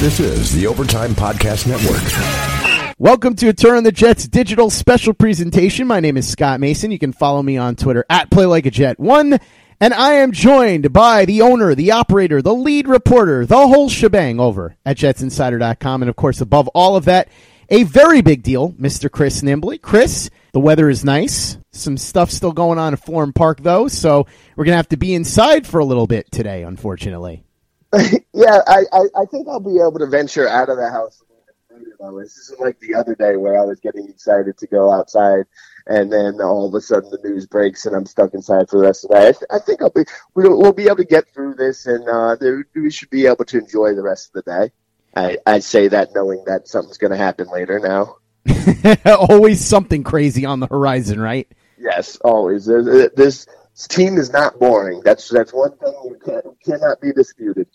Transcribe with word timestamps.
This 0.00 0.18
is 0.18 0.50
the 0.52 0.66
Overtime 0.66 1.10
Podcast 1.10 1.66
Network. 1.66 2.98
Welcome 2.98 3.34
to 3.34 3.48
a 3.48 3.52
Turn 3.52 3.76
on 3.76 3.84
the 3.84 3.92
Jets 3.92 4.26
digital 4.26 4.70
special 4.70 5.12
presentation. 5.12 5.86
My 5.86 6.00
name 6.00 6.16
is 6.16 6.26
Scott 6.26 6.58
Mason. 6.58 6.90
You 6.90 6.98
can 6.98 7.12
follow 7.12 7.42
me 7.42 7.58
on 7.58 7.76
Twitter 7.76 8.06
at 8.08 8.30
PlayLikeAJet1. 8.30 9.38
And 9.78 9.92
I 9.92 10.14
am 10.14 10.32
joined 10.32 10.94
by 10.94 11.26
the 11.26 11.42
owner, 11.42 11.74
the 11.74 11.92
operator, 11.92 12.40
the 12.40 12.54
lead 12.54 12.88
reporter, 12.88 13.44
the 13.44 13.68
whole 13.68 13.90
shebang 13.90 14.40
over 14.40 14.74
at 14.86 14.96
JetsInsider.com. 14.96 16.02
And 16.02 16.08
of 16.08 16.16
course, 16.16 16.40
above 16.40 16.68
all 16.68 16.96
of 16.96 17.04
that, 17.04 17.28
a 17.68 17.82
very 17.82 18.22
big 18.22 18.42
deal, 18.42 18.72
Mr. 18.72 19.10
Chris 19.10 19.42
Nimbley. 19.42 19.82
Chris, 19.82 20.30
the 20.54 20.60
weather 20.60 20.88
is 20.88 21.04
nice. 21.04 21.58
Some 21.72 21.98
stuff 21.98 22.30
still 22.30 22.52
going 22.52 22.78
on 22.78 22.94
at 22.94 23.04
Florham 23.04 23.34
Park, 23.34 23.60
though. 23.60 23.86
So 23.86 24.26
we're 24.56 24.64
going 24.64 24.72
to 24.72 24.78
have 24.78 24.88
to 24.88 24.96
be 24.96 25.12
inside 25.12 25.66
for 25.66 25.78
a 25.78 25.84
little 25.84 26.06
bit 26.06 26.32
today, 26.32 26.62
unfortunately. 26.62 27.44
yeah, 28.32 28.60
I, 28.66 28.84
I, 28.92 29.04
I 29.16 29.24
think 29.26 29.48
I'll 29.48 29.60
be 29.60 29.80
able 29.80 29.98
to 29.98 30.06
venture 30.06 30.48
out 30.48 30.68
of 30.68 30.76
the 30.76 30.88
house 30.88 31.20
a 31.20 31.24
little 31.32 31.84
bit 31.84 32.00
later. 32.00 32.22
This 32.22 32.36
isn't 32.38 32.60
like 32.60 32.78
the 32.78 32.94
other 32.94 33.14
day 33.14 33.36
where 33.36 33.60
I 33.60 33.64
was 33.64 33.80
getting 33.80 34.08
excited 34.08 34.56
to 34.58 34.66
go 34.68 34.92
outside, 34.92 35.46
and 35.86 36.12
then 36.12 36.40
all 36.40 36.68
of 36.68 36.74
a 36.74 36.80
sudden 36.80 37.10
the 37.10 37.28
news 37.28 37.46
breaks 37.46 37.86
and 37.86 37.96
I'm 37.96 38.06
stuck 38.06 38.32
inside 38.34 38.68
for 38.68 38.78
the 38.78 38.86
rest 38.86 39.04
of 39.04 39.10
the 39.10 39.16
day. 39.16 39.28
I, 39.28 39.32
th- 39.32 39.44
I 39.50 39.58
think 39.58 39.82
I'll 39.82 39.90
be 39.90 40.04
we'll, 40.34 40.56
we'll 40.58 40.72
be 40.72 40.86
able 40.86 40.98
to 40.98 41.04
get 41.04 41.28
through 41.34 41.54
this, 41.54 41.86
and 41.86 42.08
uh, 42.08 42.36
there, 42.36 42.64
we 42.74 42.90
should 42.90 43.10
be 43.10 43.26
able 43.26 43.44
to 43.46 43.58
enjoy 43.58 43.94
the 43.94 44.02
rest 44.02 44.30
of 44.34 44.44
the 44.44 44.50
day. 44.50 44.72
I, 45.16 45.38
I 45.44 45.58
say 45.58 45.88
that 45.88 46.14
knowing 46.14 46.44
that 46.46 46.68
something's 46.68 46.98
going 46.98 47.10
to 47.10 47.16
happen 47.16 47.48
later 47.48 47.80
now. 47.80 48.18
Always 49.04 49.64
something 49.64 50.04
crazy 50.04 50.44
on 50.44 50.60
the 50.60 50.68
horizon, 50.68 51.20
right? 51.20 51.48
Yes, 51.78 52.18
always. 52.22 52.66
This, 52.66 53.10
this 53.16 53.46
team 53.88 54.18
is 54.18 54.30
not 54.30 54.58
boring. 54.58 55.00
That's 55.02 55.28
that's 55.28 55.52
one 55.52 55.76
thing 55.78 55.94
you 56.04 56.18
can, 56.22 56.42
cannot 56.64 57.00
be 57.00 57.12
disputed. 57.12 57.66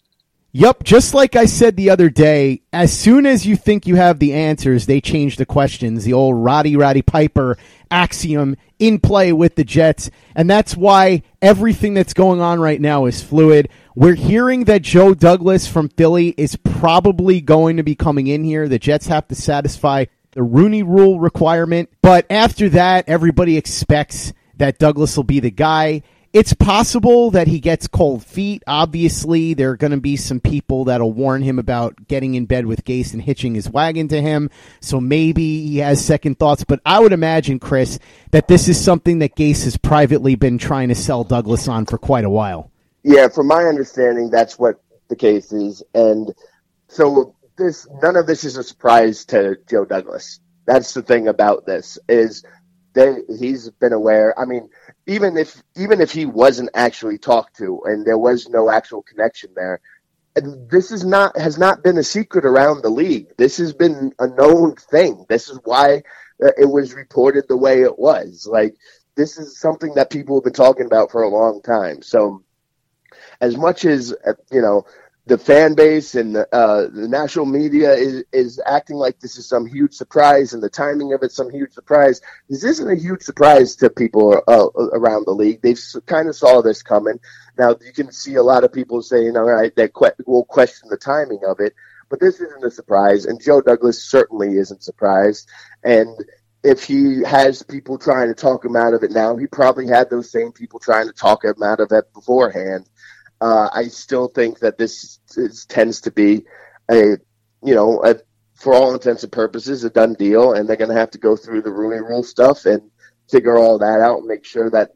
Yep, 0.57 0.85
just 0.85 1.13
like 1.13 1.35
I 1.35 1.47
said 1.47 1.75
the 1.75 1.89
other 1.89 2.09
day, 2.09 2.61
as 2.71 2.97
soon 2.97 3.25
as 3.25 3.45
you 3.45 3.57
think 3.57 3.85
you 3.85 3.97
have 3.97 4.19
the 4.19 4.31
answers, 4.31 4.85
they 4.85 5.01
change 5.01 5.35
the 5.35 5.45
questions. 5.45 6.05
The 6.05 6.13
old 6.13 6.41
Roddy 6.41 6.77
Roddy 6.77 7.01
Piper 7.01 7.57
axiom 7.91 8.55
in 8.79 9.01
play 9.01 9.33
with 9.33 9.55
the 9.55 9.65
Jets. 9.65 10.09
And 10.33 10.49
that's 10.49 10.77
why 10.77 11.23
everything 11.41 11.93
that's 11.93 12.13
going 12.13 12.39
on 12.39 12.61
right 12.61 12.79
now 12.79 13.05
is 13.05 13.21
fluid. 13.21 13.67
We're 13.95 14.15
hearing 14.15 14.63
that 14.63 14.81
Joe 14.81 15.13
Douglas 15.13 15.67
from 15.67 15.89
Philly 15.89 16.29
is 16.37 16.55
probably 16.55 17.41
going 17.41 17.75
to 17.75 17.83
be 17.83 17.95
coming 17.95 18.27
in 18.27 18.45
here. 18.45 18.69
The 18.69 18.79
Jets 18.79 19.07
have 19.07 19.27
to 19.27 19.35
satisfy 19.35 20.05
the 20.31 20.43
Rooney 20.43 20.83
rule 20.83 21.19
requirement. 21.19 21.89
But 22.01 22.27
after 22.29 22.69
that, 22.69 23.09
everybody 23.09 23.57
expects 23.57 24.31
that 24.55 24.79
Douglas 24.79 25.17
will 25.17 25.25
be 25.25 25.41
the 25.41 25.51
guy. 25.51 26.03
It's 26.35 26.53
possible 26.53 27.31
that 27.31 27.47
he 27.47 27.61
gets 27.61 27.87
cold 27.87 28.25
feet. 28.25 28.61
Obviously, 28.67 29.53
there 29.53 29.69
are 29.69 29.77
going 29.77 29.91
to 29.91 30.01
be 30.01 30.17
some 30.17 30.41
people 30.41 30.83
that'll 30.83 31.13
warn 31.13 31.41
him 31.41 31.59
about 31.59 32.09
getting 32.09 32.35
in 32.35 32.45
bed 32.45 32.65
with 32.65 32.83
Gase 32.83 33.13
and 33.13 33.21
hitching 33.21 33.55
his 33.55 33.69
wagon 33.69 34.09
to 34.09 34.21
him. 34.21 34.49
So 34.81 34.99
maybe 34.99 35.65
he 35.65 35.77
has 35.77 36.03
second 36.03 36.37
thoughts. 36.37 36.65
But 36.65 36.81
I 36.85 36.99
would 36.99 37.13
imagine, 37.13 37.57
Chris, 37.59 37.99
that 38.31 38.49
this 38.49 38.67
is 38.67 38.83
something 38.83 39.19
that 39.19 39.37
Gase 39.37 39.63
has 39.63 39.77
privately 39.77 40.35
been 40.35 40.57
trying 40.57 40.89
to 40.89 40.95
sell 40.95 41.23
Douglas 41.23 41.69
on 41.69 41.85
for 41.85 41.97
quite 41.97 42.25
a 42.25 42.29
while. 42.29 42.69
Yeah, 43.03 43.29
from 43.29 43.47
my 43.47 43.63
understanding, 43.63 44.29
that's 44.29 44.59
what 44.59 44.81
the 45.07 45.15
case 45.15 45.53
is, 45.53 45.83
and 45.93 46.33
so 46.89 47.33
this 47.57 47.87
none 48.01 48.17
of 48.17 48.27
this 48.27 48.43
is 48.43 48.57
a 48.57 48.63
surprise 48.63 49.23
to 49.25 49.55
Joe 49.69 49.85
Douglas. 49.85 50.41
That's 50.65 50.93
the 50.93 51.01
thing 51.01 51.29
about 51.29 51.65
this 51.65 51.97
is 52.09 52.43
they 52.93 53.19
he's 53.39 53.69
been 53.69 53.93
aware. 53.93 54.37
I 54.39 54.45
mean, 54.45 54.69
even 55.07 55.37
if 55.37 55.61
even 55.75 56.01
if 56.01 56.11
he 56.11 56.25
wasn't 56.25 56.69
actually 56.73 57.17
talked 57.17 57.57
to 57.57 57.81
and 57.85 58.05
there 58.05 58.17
was 58.17 58.49
no 58.49 58.69
actual 58.69 59.03
connection 59.03 59.51
there, 59.55 59.79
and 60.35 60.69
this 60.69 60.91
is 60.91 61.05
not 61.05 61.37
has 61.37 61.57
not 61.57 61.83
been 61.83 61.97
a 61.97 62.03
secret 62.03 62.45
around 62.45 62.81
the 62.81 62.89
league. 62.89 63.27
This 63.37 63.57
has 63.57 63.73
been 63.73 64.13
a 64.19 64.27
known 64.27 64.75
thing. 64.75 65.25
This 65.29 65.49
is 65.49 65.59
why 65.63 66.03
uh, 66.43 66.51
it 66.57 66.69
was 66.69 66.93
reported 66.93 67.45
the 67.47 67.57
way 67.57 67.81
it 67.81 67.97
was. 67.97 68.47
Like 68.49 68.75
this 69.15 69.37
is 69.37 69.59
something 69.59 69.93
that 69.95 70.09
people 70.09 70.37
have 70.37 70.43
been 70.43 70.53
talking 70.53 70.85
about 70.85 71.11
for 71.11 71.23
a 71.23 71.29
long 71.29 71.61
time. 71.61 72.01
So 72.01 72.43
as 73.41 73.57
much 73.57 73.85
as 73.85 74.13
uh, 74.25 74.33
you 74.51 74.61
know 74.61 74.85
the 75.27 75.37
fan 75.37 75.73
base 75.73 76.13
and 76.13 76.35
the, 76.35 76.47
uh, 76.55 76.87
the 76.87 77.07
national 77.07 77.45
media 77.45 77.93
is, 77.93 78.23
is 78.31 78.61
acting 78.65 78.95
like 78.95 79.19
this 79.19 79.37
is 79.37 79.47
some 79.47 79.65
huge 79.65 79.93
surprise 79.93 80.53
and 80.53 80.61
the 80.61 80.69
timing 80.69 81.13
of 81.13 81.23
it 81.23 81.31
some 81.31 81.49
huge 81.49 81.73
surprise. 81.73 82.21
This 82.47 82.63
isn't 82.63 82.89
a 82.89 82.95
huge 82.95 83.23
surprise 83.23 83.75
to 83.77 83.89
people 83.89 84.39
uh, 84.47 84.67
around 84.93 85.25
the 85.25 85.31
league. 85.31 85.61
They've 85.61 85.79
kind 86.05 86.29
of 86.29 86.35
saw 86.35 86.61
this 86.61 86.83
coming. 86.83 87.19
Now 87.57 87.75
you 87.83 87.91
can 87.91 88.11
see 88.11 88.35
a 88.35 88.43
lot 88.43 88.63
of 88.63 88.71
people 88.71 89.01
saying 89.01 89.35
all 89.35 89.43
right 89.43 89.75
that 89.75 89.93
que- 89.93 90.25
will 90.27 90.45
question 90.45 90.89
the 90.89 90.97
timing 90.97 91.41
of 91.47 91.59
it 91.59 91.73
but 92.07 92.19
this 92.19 92.39
isn't 92.39 92.63
a 92.63 92.69
surprise 92.69 93.25
and 93.25 93.41
joe 93.41 93.61
douglas 93.61 94.03
certainly 94.03 94.57
isn't 94.57 94.83
surprised. 94.83 95.49
And 95.83 96.09
if 96.63 96.83
he 96.83 97.23
has 97.23 97.63
people 97.63 97.97
trying 97.97 98.27
to 98.27 98.35
talk 98.35 98.63
him 98.63 98.75
out 98.75 98.93
of 98.93 99.01
it 99.01 99.11
now 99.11 99.37
he 99.37 99.47
probably 99.47 99.87
had 99.87 100.11
those 100.11 100.29
same 100.29 100.51
people 100.51 100.79
trying 100.79 101.07
to 101.07 101.13
talk 101.13 101.43
him 101.43 101.63
out 101.63 101.79
of 101.79 101.91
it 101.91 102.13
beforehand 102.13 102.87
uh, 103.41 103.69
I 103.73 103.87
still 103.87 104.27
think 104.27 104.59
that 104.59 104.77
this 104.77 105.19
is, 105.35 105.65
tends 105.65 106.01
to 106.01 106.11
be 106.11 106.45
a, 106.89 107.17
you 107.63 107.75
know, 107.75 108.03
a, 108.03 108.15
for 108.55 108.73
all 108.73 108.93
intents 108.93 109.23
and 109.23 109.31
purposes, 109.31 109.83
a 109.83 109.89
done 109.89 110.13
deal, 110.13 110.53
and 110.53 110.67
they're 110.67 110.77
going 110.77 110.89
to 110.89 110.95
have 110.95 111.11
to 111.11 111.17
go 111.17 111.35
through 111.35 111.61
the 111.61 111.71
Rooney 111.71 112.01
Rule 112.01 112.23
stuff 112.23 112.65
and 112.65 112.89
figure 113.29 113.57
all 113.57 113.77
that 113.79 113.99
out 113.99 114.19
and 114.19 114.27
make 114.27 114.45
sure 114.45 114.69
that 114.69 114.91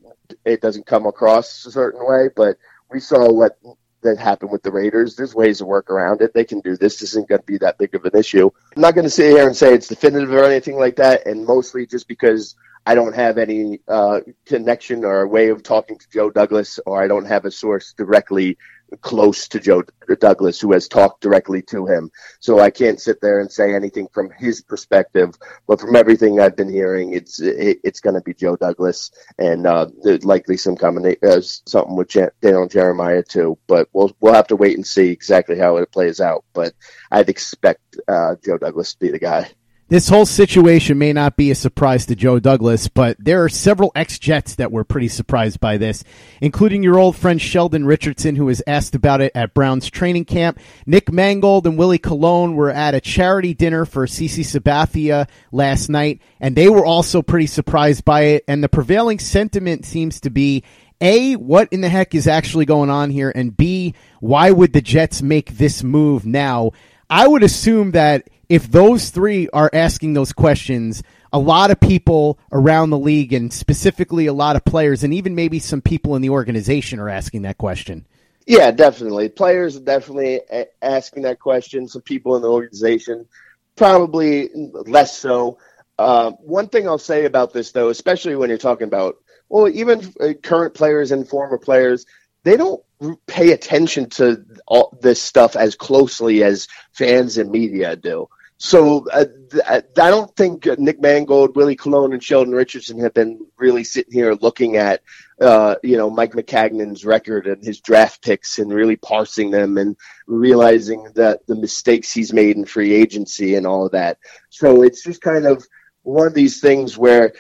it 0.46 0.62
doesn't 0.62 0.86
come 0.86 1.06
across 1.06 1.66
a 1.66 1.72
certain 1.72 2.06
way. 2.06 2.30
But 2.34 2.58
we 2.90 3.00
saw 3.00 3.32
what 3.32 3.60
that 4.02 4.18
happened 4.18 4.52
with 4.52 4.64
the 4.64 4.72
Raiders. 4.72 5.16
There's 5.16 5.36
ways 5.36 5.58
to 5.58 5.66
work 5.66 5.90
around 5.90 6.22
it. 6.22 6.34
They 6.34 6.46
can 6.46 6.62
do 6.62 6.78
this. 6.78 6.98
This 6.98 7.12
isn't 7.12 7.28
going 7.28 7.42
to 7.42 7.46
be 7.46 7.58
that 7.58 7.78
big 7.78 7.96
of 7.96 8.06
an 8.06 8.18
issue. 8.18 8.50
I'm 8.76 8.82
not 8.82 8.96
going 8.96 9.04
to 9.04 9.10
sit 9.10 9.32
here 9.32 9.46
and 9.46 9.56
say 9.56 9.74
it's 9.74 9.90
definitive 9.90 10.32
or 10.32 10.46
anything 10.46 10.78
like 10.78 10.96
that, 10.96 11.28
and 11.28 11.46
mostly 11.46 11.86
just 11.86 12.08
because 12.08 12.56
I 12.90 12.96
don't 12.96 13.14
have 13.14 13.38
any 13.38 13.82
uh, 13.88 14.22
connection 14.48 15.06
or 15.06 15.28
way 15.28 15.50
of 15.50 15.62
talking 15.62 16.00
to 16.00 16.10
Joe 16.12 16.32
Douglas, 16.32 16.80
or 16.88 17.00
I 17.00 17.08
don't 17.08 17.28
have 17.28 17.46
a 17.46 17.52
source 17.52 17.94
directly 17.94 18.58
close 19.02 19.48
to 19.50 19.60
Joe 19.60 19.84
Douglas 20.20 20.60
who 20.60 20.72
has 20.72 20.88
talked 20.88 21.22
directly 21.22 21.62
to 21.74 21.86
him. 21.86 22.10
So 22.40 22.60
I 22.60 22.72
can't 22.72 23.00
sit 23.00 23.22
there 23.22 23.42
and 23.42 23.52
say 23.52 23.76
anything 23.76 24.08
from 24.12 24.32
his 24.32 24.64
perspective. 24.64 25.36
But 25.68 25.80
from 25.80 25.96
everything 25.96 26.40
I've 26.40 26.56
been 26.56 26.72
hearing, 26.72 27.14
it's 27.14 27.40
it, 27.40 27.78
it's 27.84 28.00
going 28.00 28.16
to 28.16 28.22
be 28.22 28.34
Joe 28.34 28.56
Douglas 28.56 29.12
and 29.38 29.68
uh, 29.68 29.86
likely 30.24 30.58
some 30.58 30.76
combination 30.76 31.20
uh, 31.24 31.42
something 31.42 31.96
with 31.96 32.08
Je- 32.08 32.36
Daniel 32.42 32.68
Jeremiah 32.68 33.22
too. 33.22 33.60
But 33.68 33.88
we'll 33.94 34.18
we'll 34.20 34.34
have 34.34 34.48
to 34.48 34.56
wait 34.56 34.78
and 34.78 34.88
see 34.88 35.12
exactly 35.12 35.60
how 35.60 35.78
it 35.78 35.92
plays 35.92 36.20
out. 36.20 36.44
But 36.54 36.74
I'd 37.12 37.30
expect 37.30 38.00
uh, 38.08 38.34
Joe 38.44 38.58
Douglas 38.58 38.94
to 38.94 39.00
be 39.00 39.12
the 39.12 39.20
guy. 39.20 39.52
This 39.90 40.08
whole 40.08 40.28
situation 40.28 41.00
may 41.00 41.14
not 41.14 41.36
be 41.36 41.50
a 41.50 41.56
surprise 41.56 42.06
to 42.06 42.16
Joe 42.16 42.38
Douglas, 42.38 42.88
but 42.88 43.18
there 43.18 43.44
are 43.44 43.50
several 43.50 43.92
ex 43.96 44.20
Jets 44.20 44.54
that 44.56 44.72
were 44.72 44.84
pretty 44.84 45.08
surprised 45.08 45.60
by 45.60 45.78
this, 45.78 46.04
including 46.42 46.84
your 46.84 47.00
old 47.00 47.16
friend 47.16 47.42
Sheldon 47.42 47.88
Richardson, 47.88 48.36
who 48.36 48.46
was 48.46 48.62
asked 48.68 48.94
about 48.94 49.20
it 49.20 49.32
at 49.34 49.56
Brown's 49.56 49.90
training 49.90 50.26
camp. 50.26 50.60
Nick 50.86 51.12
Mangold 51.12 51.66
and 51.66 51.76
Willie 51.76 51.98
Colon 51.98 52.54
were 52.54 52.70
at 52.70 52.94
a 52.94 53.02
charity 53.02 53.56
dinner 53.56 53.84
for 53.84 54.06
CC 54.06 54.46
Sabathia 54.46 55.28
last 55.52 55.90
night, 55.90 56.22
and 56.40 56.56
they 56.56 56.70
were 56.70 56.86
also 56.86 57.24
pretty 57.24 57.48
surprised 57.48 58.06
by 58.06 58.22
it. 58.22 58.44
And 58.48 58.64
the 58.64 58.70
prevailing 58.70 59.18
sentiment 59.18 59.86
seems 59.86 60.20
to 60.20 60.30
be 60.30 60.64
a, 61.02 61.34
what 61.34 61.68
in 61.72 61.82
the 61.82 61.90
heck 61.90 62.14
is 62.14 62.28
actually 62.28 62.66
going 62.66 62.92
on 62.92 63.10
here? 63.10 63.32
And 63.34 63.58
B, 63.58 63.96
why 64.20 64.52
would 64.52 64.72
the 64.72 64.82
Jets 64.82 65.24
make 65.24 65.58
this 65.58 65.82
move 65.82 66.28
now? 66.28 66.74
I 67.10 67.28
would 67.28 67.42
assume 67.42 67.94
that 67.94 68.30
if 68.50 68.70
those 68.70 69.12
three 69.12 69.48
are 69.50 69.70
asking 69.72 70.14
those 70.14 70.34
questions, 70.34 71.04
a 71.32 71.40
lot 71.40 71.70
of 71.70 71.80
people 71.80 72.40
around 72.52 72.90
the 72.90 72.98
league 72.98 73.32
and 73.32 73.54
specifically 73.54 74.26
a 74.26 74.34
lot 74.34 74.56
of 74.56 74.66
players 74.66 75.04
and 75.04 75.14
even 75.14 75.36
maybe 75.36 75.60
some 75.60 75.82
people 75.82 76.16
in 76.16 76.22
the 76.22 76.32
organization 76.32 77.00
are 77.00 77.10
asking 77.10 77.44
that 77.44 77.58
question. 77.58 78.06
Yeah, 78.48 78.72
definitely. 78.72 79.30
Players 79.30 79.78
are 79.78 79.82
definitely 79.82 80.42
asking 80.82 81.24
that 81.24 81.40
question. 81.40 81.88
Some 81.88 82.02
people 82.02 82.36
in 82.36 82.42
the 82.42 82.50
organization, 82.50 83.28
probably 83.76 84.50
less 84.74 85.16
so. 85.16 85.60
Uh, 86.00 86.32
one 86.32 86.68
thing 86.68 86.88
I'll 86.88 86.98
say 86.98 87.26
about 87.26 87.54
this, 87.54 87.72
though, 87.72 87.90
especially 87.90 88.36
when 88.36 88.50
you're 88.50 88.58
talking 88.58 88.88
about, 88.88 89.18
well, 89.50 89.68
even 89.68 90.14
uh, 90.20 90.34
current 90.42 90.74
players 90.74 91.12
and 91.12 91.30
former 91.30 91.60
players, 91.60 92.08
they 92.44 92.58
don't 92.58 92.82
pay 93.28 93.52
attention 93.52 94.10
to 94.10 94.44
all 94.66 94.98
this 95.02 95.22
stuff 95.22 95.56
as 95.56 95.76
closely 95.76 96.44
as 96.44 96.68
fans 96.94 97.38
and 97.38 97.52
media 97.52 97.96
do. 97.96 98.28
So 98.62 99.08
uh, 99.10 99.26
I 99.66 99.82
don't 99.96 100.36
think 100.36 100.66
Nick 100.78 101.00
Mangold, 101.00 101.56
Willie 101.56 101.78
Colon, 101.78 102.12
and 102.12 102.22
Sheldon 102.22 102.54
Richardson 102.54 103.00
have 103.00 103.14
been 103.14 103.48
really 103.58 103.86
sitting 103.86 104.12
here 104.12 104.34
looking 104.34 104.76
at, 104.76 105.02
uh, 105.40 105.76
you 105.82 105.96
know, 105.96 106.10
Mike 106.10 106.34
Maccagnan's 106.34 107.06
record 107.06 107.48
and 107.48 107.64
his 107.64 107.80
draft 107.80 108.22
picks 108.22 108.60
and 108.60 108.74
really 108.74 108.98
parsing 108.98 109.50
them 109.50 109.78
and 109.78 109.96
realizing 110.28 111.08
that 111.16 111.48
the 111.48 111.56
mistakes 111.56 112.12
he's 112.12 112.34
made 112.34 112.58
in 112.58 112.66
free 112.66 112.94
agency 112.94 113.56
and 113.56 113.66
all 113.66 113.86
of 113.86 113.94
that. 113.94 114.18
So 114.50 114.84
it's 114.84 115.04
just 115.04 115.22
kind 115.22 115.46
of 115.46 115.66
one 116.04 116.28
of 116.28 116.34
these 116.34 116.60
things 116.60 116.98
where 116.98 117.32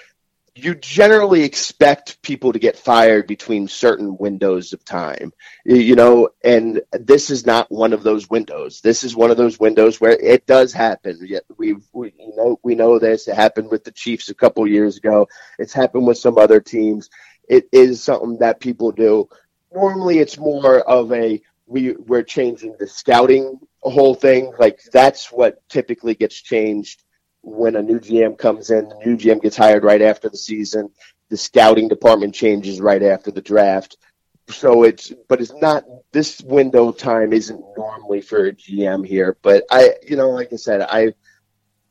you 0.63 0.75
generally 0.75 1.43
expect 1.43 2.21
people 2.21 2.53
to 2.53 2.59
get 2.59 2.77
fired 2.77 3.27
between 3.27 3.67
certain 3.67 4.17
windows 4.17 4.73
of 4.73 4.83
time, 4.85 5.33
you 5.65 5.95
know, 5.95 6.29
and 6.43 6.81
this 6.91 7.29
is 7.29 7.45
not 7.45 7.71
one 7.71 7.93
of 7.93 8.03
those 8.03 8.29
windows. 8.29 8.81
This 8.81 9.03
is 9.03 9.15
one 9.15 9.31
of 9.31 9.37
those 9.37 9.59
windows 9.59 9.99
where 9.99 10.11
it 10.11 10.45
does 10.45 10.73
happen. 10.73 11.19
Yet 11.21 11.43
we 11.57 11.75
we 11.93 12.13
know 12.35 12.59
we 12.63 12.75
know 12.75 12.99
this. 12.99 13.27
It 13.27 13.35
happened 13.35 13.69
with 13.71 13.83
the 13.83 13.91
Chiefs 13.91 14.29
a 14.29 14.35
couple 14.35 14.67
years 14.67 14.97
ago. 14.97 15.27
It's 15.57 15.73
happened 15.73 16.07
with 16.07 16.17
some 16.17 16.37
other 16.37 16.59
teams. 16.59 17.09
It 17.47 17.67
is 17.71 18.03
something 18.03 18.37
that 18.39 18.59
people 18.59 18.91
do. 18.91 19.29
Normally, 19.73 20.19
it's 20.19 20.37
more 20.37 20.79
of 20.79 21.11
a 21.11 21.41
we 21.65 21.93
we're 21.93 22.23
changing 22.23 22.75
the 22.79 22.87
scouting 22.87 23.59
whole 23.81 24.15
thing. 24.15 24.53
Like 24.57 24.81
that's 24.91 25.31
what 25.31 25.67
typically 25.69 26.15
gets 26.15 26.35
changed 26.35 27.03
when 27.41 27.75
a 27.75 27.81
new 27.81 27.99
GM 27.99 28.37
comes 28.37 28.69
in, 28.69 28.89
the 28.89 28.95
new 29.05 29.17
GM 29.17 29.41
gets 29.41 29.57
hired 29.57 29.83
right 29.83 30.01
after 30.01 30.29
the 30.29 30.37
season. 30.37 30.89
The 31.29 31.37
scouting 31.37 31.87
department 31.87 32.35
changes 32.35 32.81
right 32.81 33.01
after 33.01 33.31
the 33.31 33.41
draft. 33.41 33.97
So 34.49 34.83
it's, 34.83 35.13
but 35.27 35.41
it's 35.41 35.53
not, 35.53 35.83
this 36.11 36.41
window 36.41 36.91
time 36.91 37.33
isn't 37.33 37.63
normally 37.77 38.21
for 38.21 38.45
a 38.45 38.53
GM 38.53 39.05
here. 39.05 39.37
But 39.41 39.63
I, 39.69 39.95
you 40.07 40.15
know, 40.15 40.31
like 40.31 40.51
I 40.51 40.55
said, 40.55 40.81
I, 40.81 41.13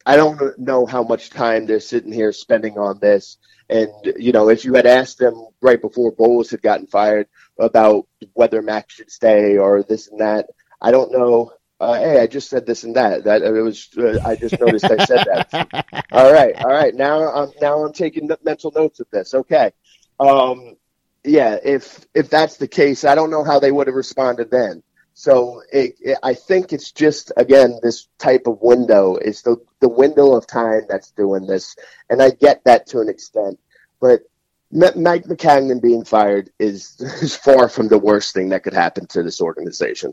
I 0.05 0.17
don't 0.17 0.59
know 0.59 0.87
how 0.87 1.03
much 1.03 1.31
time 1.31 1.67
they're 1.67 1.81
sitting 1.81 2.13
here 2.13 2.33
spending 2.33 2.79
on 2.79 2.99
this. 2.99 3.39
And, 3.69 3.91
you 4.17 4.33
know, 4.33 4.49
if 4.49 4.65
you 4.65 4.75
had 4.75 4.87
asked 4.87 5.19
them 5.19 5.49
right 5.61 5.81
before 5.81 6.13
Bowles 6.13 6.51
had 6.51 6.63
gotten 6.63 6.87
fired 6.87 7.29
about 7.59 8.07
whether 8.33 8.63
Max 8.63 8.95
should 8.95 9.11
stay 9.11 9.59
or 9.59 9.83
this 9.83 10.09
and 10.09 10.21
that, 10.21 10.47
I 10.81 10.91
don't 10.91 11.13
know 11.13 11.53
uh, 11.81 11.95
hey, 11.95 12.21
I 12.21 12.27
just 12.27 12.51
said 12.51 12.67
this 12.67 12.83
and 12.83 12.97
that. 12.97 13.25
That 13.25 13.43
it 13.43 13.63
was. 13.63 13.89
Uh, 13.97 14.19
I 14.25 14.35
just 14.35 14.59
noticed 14.59 14.87
I 14.87 15.05
said 15.05 15.25
that. 15.27 16.07
all 16.13 16.33
right, 16.33 16.57
all 16.57 16.71
right. 16.71 16.95
Now 16.95 17.31
I'm 17.33 17.51
now 17.61 17.85
I'm 17.85 17.93
taking 17.93 18.29
mental 18.43 18.73
notes 18.75 18.99
of 18.99 19.07
this. 19.11 19.33
Okay. 19.33 19.73
Um, 20.19 20.77
yeah. 21.23 21.57
If 21.63 22.05
if 22.15 22.31
that's 22.31 22.57
the 22.57 22.67
case, 22.67 23.05
I 23.05 23.15
don't 23.15 23.31
know 23.31 23.45
how 23.45 23.61
they 23.61 23.71
would 23.71 23.87
have 23.87 23.95
responded 23.95 24.51
then. 24.51 24.83
So 25.15 25.63
it, 25.73 25.95
it, 26.01 26.19
I 26.23 26.35
think 26.35 26.73
it's 26.73 26.91
just 26.91 27.31
again 27.37 27.79
this 27.83 28.09
type 28.19 28.47
of 28.47 28.61
window 28.61 29.17
is 29.17 29.43
the 29.43 29.57
the 29.81 29.89
window 29.89 30.35
of 30.35 30.49
time 30.49 30.83
that's 30.89 31.13
doing 31.13 31.47
this, 31.47 31.77
and 32.11 32.21
I 32.21 32.31
get 32.31 32.65
that 32.65 32.87
to 32.89 33.01
an 33.01 33.09
extent, 33.09 33.59
but. 34.01 34.23
Mike 34.71 35.25
Maccagnan 35.25 35.81
being 35.81 36.05
fired 36.05 36.51
is, 36.59 37.01
is 37.23 37.35
far 37.35 37.71
from 37.71 37.89
the 37.89 37.97
worst 37.97 38.35
thing 38.35 38.51
that 38.51 38.63
could 38.63 38.75
happen 38.75 39.07
to 39.07 39.23
this 39.23 39.41
organization. 39.41 40.13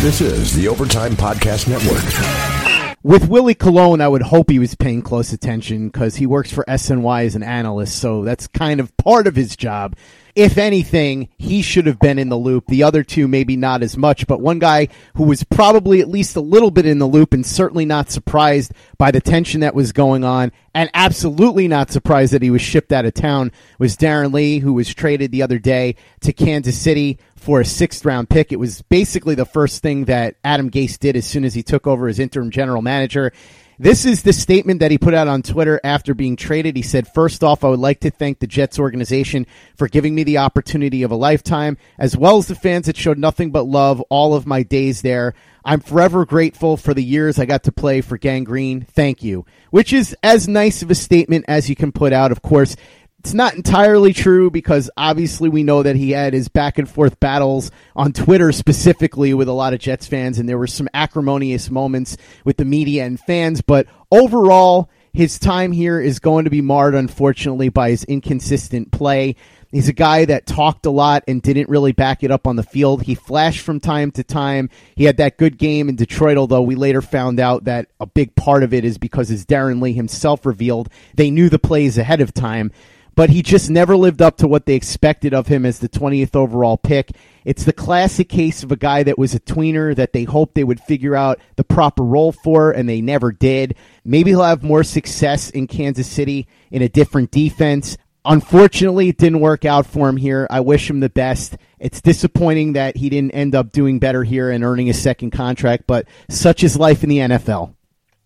This 0.00 0.20
is 0.20 0.54
the 0.54 0.68
Overtime 0.68 1.16
Podcast 1.16 1.66
Network. 1.66 2.94
With 3.02 3.28
Willie 3.28 3.56
Colon, 3.56 4.00
I 4.00 4.06
would 4.06 4.22
hope 4.22 4.48
he 4.48 4.60
was 4.60 4.76
paying 4.76 5.02
close 5.02 5.32
attention 5.32 5.88
because 5.88 6.14
he 6.14 6.24
works 6.24 6.52
for 6.52 6.64
SNY 6.68 7.26
as 7.26 7.34
an 7.34 7.42
analyst, 7.42 7.98
so 7.98 8.22
that's 8.22 8.46
kind 8.46 8.78
of 8.78 8.96
part 8.96 9.26
of 9.26 9.34
his 9.34 9.56
job 9.56 9.96
if 10.38 10.56
anything, 10.56 11.28
he 11.36 11.62
should 11.62 11.88
have 11.88 11.98
been 11.98 12.16
in 12.16 12.28
the 12.28 12.36
loop. 12.36 12.68
The 12.68 12.84
other 12.84 13.02
two, 13.02 13.26
maybe 13.26 13.56
not 13.56 13.82
as 13.82 13.96
much, 13.96 14.28
but 14.28 14.40
one 14.40 14.60
guy 14.60 14.86
who 15.16 15.24
was 15.24 15.42
probably 15.42 16.00
at 16.00 16.08
least 16.08 16.36
a 16.36 16.40
little 16.40 16.70
bit 16.70 16.86
in 16.86 17.00
the 17.00 17.08
loop 17.08 17.32
and 17.32 17.44
certainly 17.44 17.84
not 17.84 18.08
surprised 18.08 18.72
by 18.98 19.10
the 19.10 19.20
tension 19.20 19.62
that 19.62 19.74
was 19.74 19.90
going 19.90 20.22
on 20.22 20.52
and 20.74 20.90
absolutely 20.94 21.66
not 21.66 21.90
surprised 21.90 22.32
that 22.32 22.42
he 22.42 22.52
was 22.52 22.62
shipped 22.62 22.92
out 22.92 23.04
of 23.04 23.14
town 23.14 23.50
was 23.80 23.96
Darron 23.96 24.32
Lee, 24.32 24.60
who 24.60 24.74
was 24.74 24.94
traded 24.94 25.32
the 25.32 25.42
other 25.42 25.58
day 25.58 25.96
to 26.20 26.32
Kansas 26.32 26.78
City 26.78 27.18
for 27.34 27.60
a 27.60 27.64
sixth 27.64 28.04
round 28.04 28.30
pick. 28.30 28.52
It 28.52 28.60
was 28.60 28.82
basically 28.82 29.34
the 29.34 29.44
first 29.44 29.82
thing 29.82 30.04
that 30.04 30.36
Adam 30.44 30.70
Gase 30.70 31.00
did 31.00 31.16
as 31.16 31.26
soon 31.26 31.44
as 31.44 31.54
he 31.54 31.64
took 31.64 31.88
over 31.88 32.06
as 32.06 32.20
interim 32.20 32.52
general 32.52 32.80
manager. 32.80 33.32
This 33.80 34.04
is 34.04 34.24
the 34.24 34.32
statement 34.32 34.80
that 34.80 34.90
he 34.90 34.98
put 34.98 35.14
out 35.14 35.28
on 35.28 35.42
Twitter 35.42 35.80
after 35.84 36.12
being 36.12 36.34
traded. 36.34 36.74
He 36.74 36.82
said, 36.82 37.06
First 37.06 37.44
off, 37.44 37.62
I 37.62 37.68
would 37.68 37.78
like 37.78 38.00
to 38.00 38.10
thank 38.10 38.40
the 38.40 38.48
Jets 38.48 38.76
organization 38.76 39.46
for 39.76 39.86
giving 39.86 40.16
me 40.16 40.24
the 40.24 40.38
opportunity 40.38 41.04
of 41.04 41.12
a 41.12 41.16
lifetime, 41.16 41.78
as 41.96 42.16
well 42.16 42.38
as 42.38 42.48
the 42.48 42.56
fans 42.56 42.86
that 42.86 42.96
showed 42.96 43.18
nothing 43.18 43.52
but 43.52 43.68
love 43.68 44.00
all 44.10 44.34
of 44.34 44.48
my 44.48 44.64
days 44.64 45.02
there. 45.02 45.32
I'm 45.64 45.78
forever 45.78 46.26
grateful 46.26 46.76
for 46.76 46.92
the 46.92 47.04
years 47.04 47.38
I 47.38 47.46
got 47.46 47.62
to 47.64 47.72
play 47.72 48.00
for 48.00 48.18
Gang 48.18 48.42
Green. 48.42 48.80
Thank 48.80 49.22
you. 49.22 49.46
Which 49.70 49.92
is 49.92 50.16
as 50.24 50.48
nice 50.48 50.82
of 50.82 50.90
a 50.90 50.96
statement 50.96 51.44
as 51.46 51.70
you 51.70 51.76
can 51.76 51.92
put 51.92 52.12
out. 52.12 52.32
Of 52.32 52.42
course, 52.42 52.74
it's 53.18 53.34
not 53.34 53.54
entirely 53.54 54.12
true 54.12 54.50
because 54.50 54.90
obviously 54.96 55.48
we 55.48 55.64
know 55.64 55.82
that 55.82 55.96
he 55.96 56.12
had 56.12 56.32
his 56.32 56.48
back 56.48 56.78
and 56.78 56.88
forth 56.88 57.18
battles 57.18 57.70
on 57.96 58.12
Twitter 58.12 58.52
specifically 58.52 59.34
with 59.34 59.48
a 59.48 59.52
lot 59.52 59.74
of 59.74 59.80
Jets 59.80 60.06
fans, 60.06 60.38
and 60.38 60.48
there 60.48 60.58
were 60.58 60.68
some 60.68 60.88
acrimonious 60.94 61.70
moments 61.70 62.16
with 62.44 62.56
the 62.58 62.64
media 62.64 63.04
and 63.04 63.18
fans. 63.18 63.60
But 63.60 63.88
overall, 64.12 64.88
his 65.12 65.38
time 65.38 65.72
here 65.72 66.00
is 66.00 66.20
going 66.20 66.44
to 66.44 66.50
be 66.50 66.60
marred, 66.60 66.94
unfortunately, 66.94 67.70
by 67.70 67.90
his 67.90 68.04
inconsistent 68.04 68.92
play. 68.92 69.34
He's 69.72 69.88
a 69.88 69.92
guy 69.92 70.24
that 70.24 70.46
talked 70.46 70.86
a 70.86 70.90
lot 70.90 71.24
and 71.26 71.42
didn't 71.42 71.68
really 71.68 71.92
back 71.92 72.22
it 72.22 72.30
up 72.30 72.46
on 72.46 72.56
the 72.56 72.62
field. 72.62 73.02
He 73.02 73.16
flashed 73.16 73.60
from 73.60 73.80
time 73.80 74.12
to 74.12 74.22
time. 74.22 74.70
He 74.94 75.04
had 75.04 75.18
that 75.18 75.36
good 75.36 75.58
game 75.58 75.88
in 75.88 75.96
Detroit, 75.96 76.38
although 76.38 76.62
we 76.62 76.76
later 76.76 77.02
found 77.02 77.40
out 77.40 77.64
that 77.64 77.88
a 77.98 78.06
big 78.06 78.34
part 78.36 78.62
of 78.62 78.72
it 78.72 78.84
is 78.84 78.96
because, 78.96 79.30
as 79.30 79.44
Darron 79.44 79.82
Lee 79.82 79.92
himself 79.92 80.46
revealed, 80.46 80.88
they 81.14 81.30
knew 81.30 81.48
the 81.48 81.58
plays 81.58 81.98
ahead 81.98 82.20
of 82.20 82.32
time 82.32 82.70
but 83.18 83.30
he 83.30 83.42
just 83.42 83.68
never 83.68 83.96
lived 83.96 84.22
up 84.22 84.36
to 84.36 84.46
what 84.46 84.64
they 84.64 84.76
expected 84.76 85.34
of 85.34 85.48
him 85.48 85.66
as 85.66 85.80
the 85.80 85.88
20th 85.88 86.36
overall 86.36 86.76
pick. 86.76 87.10
It's 87.44 87.64
the 87.64 87.72
classic 87.72 88.28
case 88.28 88.62
of 88.62 88.70
a 88.70 88.76
guy 88.76 89.02
that 89.02 89.18
was 89.18 89.34
a 89.34 89.40
tweener 89.40 89.92
that 89.96 90.12
they 90.12 90.22
hoped 90.22 90.54
they 90.54 90.62
would 90.62 90.78
figure 90.78 91.16
out 91.16 91.40
the 91.56 91.64
proper 91.64 92.04
role 92.04 92.30
for, 92.30 92.70
and 92.70 92.88
they 92.88 93.00
never 93.00 93.32
did. 93.32 93.74
Maybe 94.04 94.30
he'll 94.30 94.44
have 94.44 94.62
more 94.62 94.84
success 94.84 95.50
in 95.50 95.66
Kansas 95.66 96.06
City 96.06 96.46
in 96.70 96.80
a 96.80 96.88
different 96.88 97.32
defense. 97.32 97.96
Unfortunately, 98.24 99.08
it 99.08 99.18
didn't 99.18 99.40
work 99.40 99.64
out 99.64 99.86
for 99.86 100.08
him 100.08 100.16
here. 100.16 100.46
I 100.48 100.60
wish 100.60 100.88
him 100.88 101.00
the 101.00 101.08
best. 101.08 101.56
It's 101.80 102.00
disappointing 102.00 102.74
that 102.74 102.96
he 102.96 103.08
didn't 103.08 103.32
end 103.32 103.56
up 103.56 103.72
doing 103.72 103.98
better 103.98 104.22
here 104.22 104.48
and 104.48 104.62
earning 104.62 104.90
a 104.90 104.94
second 104.94 105.32
contract, 105.32 105.88
but 105.88 106.06
such 106.30 106.62
is 106.62 106.76
life 106.76 107.02
in 107.02 107.10
the 107.10 107.18
NFL. 107.18 107.74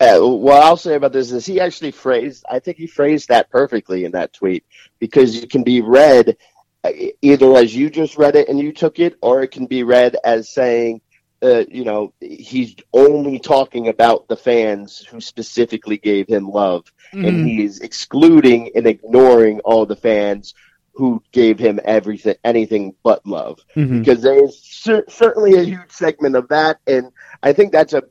Uh, 0.02 0.18
what 0.18 0.60
I'll 0.60 0.76
say 0.76 0.96
about 0.96 1.12
this 1.12 1.30
is 1.30 1.46
he 1.46 1.60
actually 1.60 1.92
phrased, 1.92 2.44
I 2.50 2.58
think 2.58 2.76
he 2.76 2.88
phrased 2.88 3.28
that 3.28 3.50
perfectly 3.50 4.04
in 4.04 4.10
that 4.12 4.32
tweet 4.32 4.64
because 5.02 5.34
it 5.34 5.50
can 5.50 5.64
be 5.64 5.80
read 5.80 6.36
uh, 6.84 6.92
either 7.20 7.56
as 7.56 7.74
you 7.74 7.90
just 7.90 8.16
read 8.16 8.36
it 8.36 8.48
and 8.48 8.60
you 8.60 8.72
took 8.72 9.00
it, 9.00 9.16
or 9.20 9.42
it 9.42 9.50
can 9.50 9.66
be 9.66 9.82
read 9.82 10.16
as 10.22 10.48
saying, 10.48 11.00
uh, 11.42 11.64
you 11.68 11.84
know, 11.84 12.14
he's 12.20 12.76
only 12.92 13.40
talking 13.40 13.88
about 13.88 14.28
the 14.28 14.36
fans 14.36 14.98
who 14.98 15.20
specifically 15.20 15.98
gave 15.98 16.28
him 16.28 16.48
love, 16.48 16.84
mm-hmm. 17.12 17.24
and 17.24 17.48
he's 17.48 17.80
excluding 17.80 18.70
and 18.76 18.86
ignoring 18.86 19.58
all 19.64 19.86
the 19.86 19.96
fans 19.96 20.54
who 20.94 21.20
gave 21.32 21.58
him 21.58 21.80
everything, 21.84 22.36
anything 22.44 22.94
but 23.02 23.26
love, 23.26 23.58
mm-hmm. 23.74 23.98
because 23.98 24.22
there's 24.22 24.56
cer- 24.62 25.06
certainly 25.08 25.54
a 25.58 25.64
huge 25.64 25.90
segment 25.90 26.36
of 26.36 26.46
that, 26.46 26.78
and 26.86 27.10
I 27.42 27.52
think 27.54 27.72
that's 27.72 27.92
a 27.92 28.04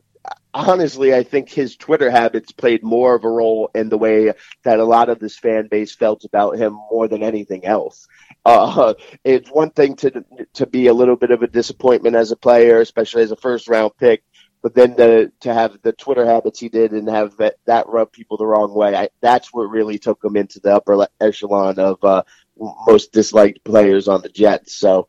honestly, 0.53 1.13
I 1.13 1.23
think 1.23 1.49
his 1.49 1.75
Twitter 1.75 2.09
habits 2.09 2.51
played 2.51 2.83
more 2.83 3.15
of 3.15 3.23
a 3.23 3.29
role 3.29 3.69
in 3.73 3.89
the 3.89 3.97
way 3.97 4.33
that 4.63 4.79
a 4.79 4.83
lot 4.83 5.09
of 5.09 5.19
this 5.19 5.37
fan 5.37 5.67
base 5.69 5.95
felt 5.95 6.23
about 6.23 6.57
him 6.57 6.73
more 6.73 7.07
than 7.07 7.23
anything 7.23 7.65
else. 7.65 8.07
Uh, 8.45 8.93
it's 9.23 9.49
one 9.49 9.69
thing 9.71 9.95
to 9.97 10.25
to 10.53 10.65
be 10.65 10.87
a 10.87 10.93
little 10.93 11.15
bit 11.15 11.31
of 11.31 11.41
a 11.41 11.47
disappointment 11.47 12.15
as 12.15 12.31
a 12.31 12.35
player, 12.35 12.79
especially 12.79 13.23
as 13.23 13.31
a 13.31 13.35
first 13.35 13.67
round 13.67 13.91
pick, 13.97 14.23
but 14.61 14.75
then 14.75 14.95
to 14.95 15.31
to 15.41 15.53
have 15.53 15.77
the 15.81 15.93
Twitter 15.93 16.25
habits 16.25 16.59
he 16.59 16.69
did 16.69 16.91
and 16.91 17.09
have 17.09 17.37
that, 17.37 17.55
that 17.65 17.87
rub 17.87 18.11
people 18.11 18.37
the 18.37 18.45
wrong 18.45 18.73
way, 18.73 18.95
I, 18.95 19.09
that's 19.21 19.53
what 19.53 19.69
really 19.69 19.99
took 19.99 20.23
him 20.23 20.35
into 20.35 20.59
the 20.59 20.75
upper 20.75 21.07
echelon 21.19 21.79
of 21.79 22.03
uh, 22.03 22.23
most 22.87 23.11
disliked 23.11 23.63
players 23.63 24.07
on 24.07 24.21
the 24.21 24.29
Jets. 24.29 24.75
So 24.75 25.07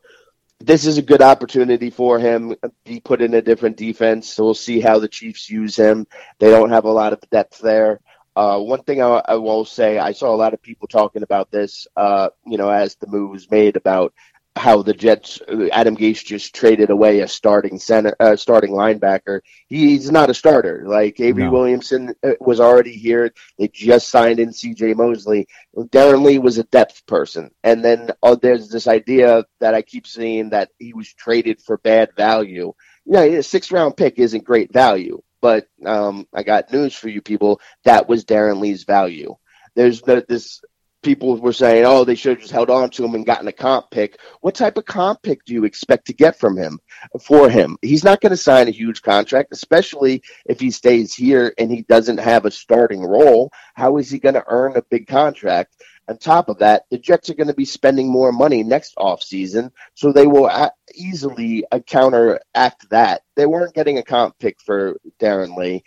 this 0.63 0.85
is 0.85 0.97
a 0.97 1.01
good 1.01 1.21
opportunity 1.21 1.89
for 1.89 2.19
him. 2.19 2.55
Be 2.85 3.01
put 3.01 3.21
in 3.21 3.33
a 3.33 3.41
different 3.41 3.75
defense. 3.75 4.29
So 4.29 4.45
we'll 4.45 4.53
see 4.53 4.79
how 4.79 4.97
the 4.97 5.09
Chiefs 5.09 5.49
use 5.49 5.75
him. 5.75 6.07
They 6.39 6.49
don't 6.49 6.69
have 6.69 6.85
a 6.85 6.91
lot 6.91 7.11
of 7.11 7.19
depth 7.29 7.59
there. 7.59 7.99
Uh, 8.35 8.59
one 8.59 8.81
thing 8.81 9.01
I, 9.01 9.21
I, 9.25 9.35
will 9.35 9.65
say, 9.65 9.99
I 9.99 10.13
saw 10.13 10.33
a 10.33 10.37
lot 10.37 10.53
of 10.53 10.61
people 10.61 10.87
talking 10.87 11.21
about 11.21 11.51
this, 11.51 11.85
uh, 11.95 12.29
you 12.47 12.57
know, 12.57 12.69
as 12.69 12.95
the 12.95 13.07
move 13.07 13.29
was 13.29 13.51
made 13.51 13.75
about 13.75 14.13
how 14.55 14.83
the 14.83 14.93
Jets, 14.93 15.39
Adam 15.71 15.97
Gase 15.97 16.23
just 16.23 16.53
traded 16.53 16.91
away 16.91 17.21
a 17.21 17.27
starting 17.27 17.79
center, 17.79 18.15
uh, 18.19 18.35
starting 18.35 18.71
linebacker. 18.71 19.41
He's 19.67 20.11
not 20.11 20.29
a 20.29 20.33
starter. 20.33 20.83
Like 20.85 21.19
Avery 21.19 21.45
no. 21.45 21.51
Williamson 21.51 22.13
uh, 22.23 22.33
was 22.39 22.59
already 22.59 22.93
here. 22.93 23.33
They 23.57 23.67
just 23.67 24.09
signed 24.09 24.39
in 24.39 24.53
C.J. 24.53 24.93
Mosley. 24.93 25.47
Darron 25.75 26.23
Lee 26.23 26.37
was 26.37 26.59
a 26.59 26.63
depth 26.65 27.05
person, 27.07 27.49
and 27.63 27.83
then 27.83 28.11
uh, 28.21 28.35
there's 28.35 28.69
this 28.69 28.87
idea 28.87 29.43
that 29.59 29.73
I 29.73 29.81
keep 29.81 30.05
seeing 30.05 30.51
that 30.51 30.69
he 30.77 30.93
was 30.93 31.11
traded 31.13 31.61
for 31.61 31.77
bad 31.79 32.09
value. 32.15 32.73
Yeah, 33.05 33.21
a 33.21 33.43
six 33.43 33.71
round 33.71 33.97
pick 33.97 34.19
isn't 34.19 34.43
great 34.43 34.71
value, 34.71 35.21
but 35.41 35.67
um, 35.85 36.27
I 36.33 36.43
got 36.43 36.71
news 36.71 36.93
for 36.93 37.09
you 37.09 37.21
people. 37.21 37.59
That 37.85 38.07
was 38.07 38.23
Darron 38.23 38.59
Lee's 38.59 38.83
value. 38.83 39.35
There's 39.75 40.01
this 40.01 40.61
people 41.03 41.37
were 41.37 41.53
saying, 41.53 41.85
oh, 41.85 42.03
they 42.03 42.15
should 42.15 42.31
have 42.31 42.39
just 42.39 42.51
held 42.51 42.69
on 42.69 42.89
to 42.91 43.05
him 43.05 43.13
and 43.13 43.25
gotten 43.25 43.47
a 43.47 43.51
comp 43.51 43.91
pick. 43.91 44.19
What 44.41 44.55
type 44.55 44.77
of 44.77 44.85
comp 44.85 45.21
pick 45.21 45.43
do 45.45 45.53
you 45.53 45.65
expect 45.65 46.07
to 46.07 46.13
get 46.13 46.39
from 46.39 46.57
him 46.57 46.79
for 47.21 47.49
him? 47.49 47.77
He's 47.81 48.03
not 48.03 48.21
going 48.21 48.31
to 48.31 48.37
sign 48.37 48.67
a 48.67 48.71
huge 48.71 49.01
contract, 49.01 49.49
especially 49.51 50.23
if 50.45 50.59
he 50.59 50.71
stays 50.71 51.13
here 51.13 51.53
and 51.57 51.69
he 51.69 51.83
doesn't 51.83 52.19
have 52.19 52.45
a 52.45 52.51
starting 52.51 53.03
role. 53.03 53.51
How 53.75 53.97
is 53.97 54.09
he 54.09 54.17
going 54.17 54.35
to 54.35 54.45
earn 54.47 54.77
a 54.77 54.81
big 54.81 55.07
contract? 55.07 55.75
On 56.09 56.17
top 56.17 56.49
of 56.49 56.57
that, 56.59 56.83
the 56.91 56.97
Jets 56.97 57.29
are 57.29 57.35
going 57.35 57.47
to 57.47 57.53
be 57.53 57.63
spending 57.63 58.09
more 58.09 58.33
money 58.33 58.61
next 58.61 58.95
offseason, 58.97 59.71
so 59.93 60.11
they 60.11 60.27
will 60.27 60.51
easily 60.93 61.63
counteract 61.87 62.89
that. 62.89 63.21
They 63.35 63.45
weren't 63.45 63.73
getting 63.73 63.97
a 63.99 64.03
comp 64.03 64.37
pick 64.37 64.59
for 64.59 64.97
Darron 65.21 65.55
Lee. 65.55 65.83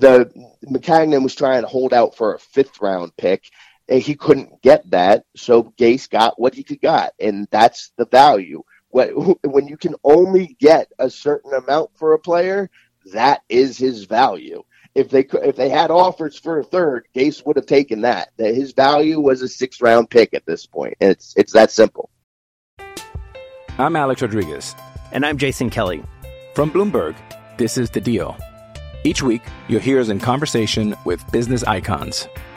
The 0.00 0.28
Maccagnan 0.68 1.22
was 1.22 1.36
trying 1.36 1.62
to 1.62 1.68
hold 1.68 1.94
out 1.94 2.16
for 2.16 2.34
a 2.34 2.38
fifth 2.40 2.80
round 2.80 3.16
pick 3.16 3.48
he 3.88 4.14
couldn't 4.14 4.62
get 4.62 4.90
that, 4.90 5.24
so 5.36 5.64
Gase 5.78 6.08
got 6.08 6.40
what 6.40 6.54
he 6.54 6.62
could 6.62 6.80
got, 6.80 7.12
and 7.20 7.46
that's 7.50 7.92
the 7.96 8.06
value. 8.06 8.62
When 8.90 9.66
you 9.66 9.76
can 9.76 9.96
only 10.04 10.56
get 10.60 10.92
a 10.98 11.10
certain 11.10 11.52
amount 11.52 11.90
for 11.96 12.12
a 12.12 12.18
player, 12.18 12.70
that 13.12 13.42
is 13.48 13.76
his 13.76 14.04
value. 14.04 14.62
If 14.94 15.10
they 15.10 15.26
if 15.42 15.56
they 15.56 15.68
had 15.68 15.90
offers 15.90 16.38
for 16.38 16.60
a 16.60 16.64
third, 16.64 17.08
Gase 17.14 17.44
would 17.44 17.56
have 17.56 17.66
taken 17.66 18.02
that. 18.02 18.30
That 18.36 18.54
his 18.54 18.72
value 18.72 19.20
was 19.20 19.42
a 19.42 19.48
six 19.48 19.80
round 19.82 20.10
pick 20.10 20.32
at 20.32 20.46
this 20.46 20.64
point. 20.64 20.94
It's 21.00 21.34
it's 21.36 21.52
that 21.52 21.72
simple. 21.72 22.10
I'm 23.76 23.96
Alex 23.96 24.22
Rodriguez, 24.22 24.76
and 25.10 25.26
I'm 25.26 25.36
Jason 25.36 25.68
Kelly 25.68 26.04
from 26.54 26.70
Bloomberg. 26.70 27.16
This 27.58 27.76
is 27.76 27.90
the 27.90 28.00
Deal. 28.00 28.36
Each 29.02 29.22
week, 29.22 29.42
you'll 29.68 29.80
hear 29.80 30.00
us 30.00 30.08
in 30.08 30.20
conversation 30.20 30.94
with 31.04 31.30
business 31.32 31.64
icons. 31.64 32.28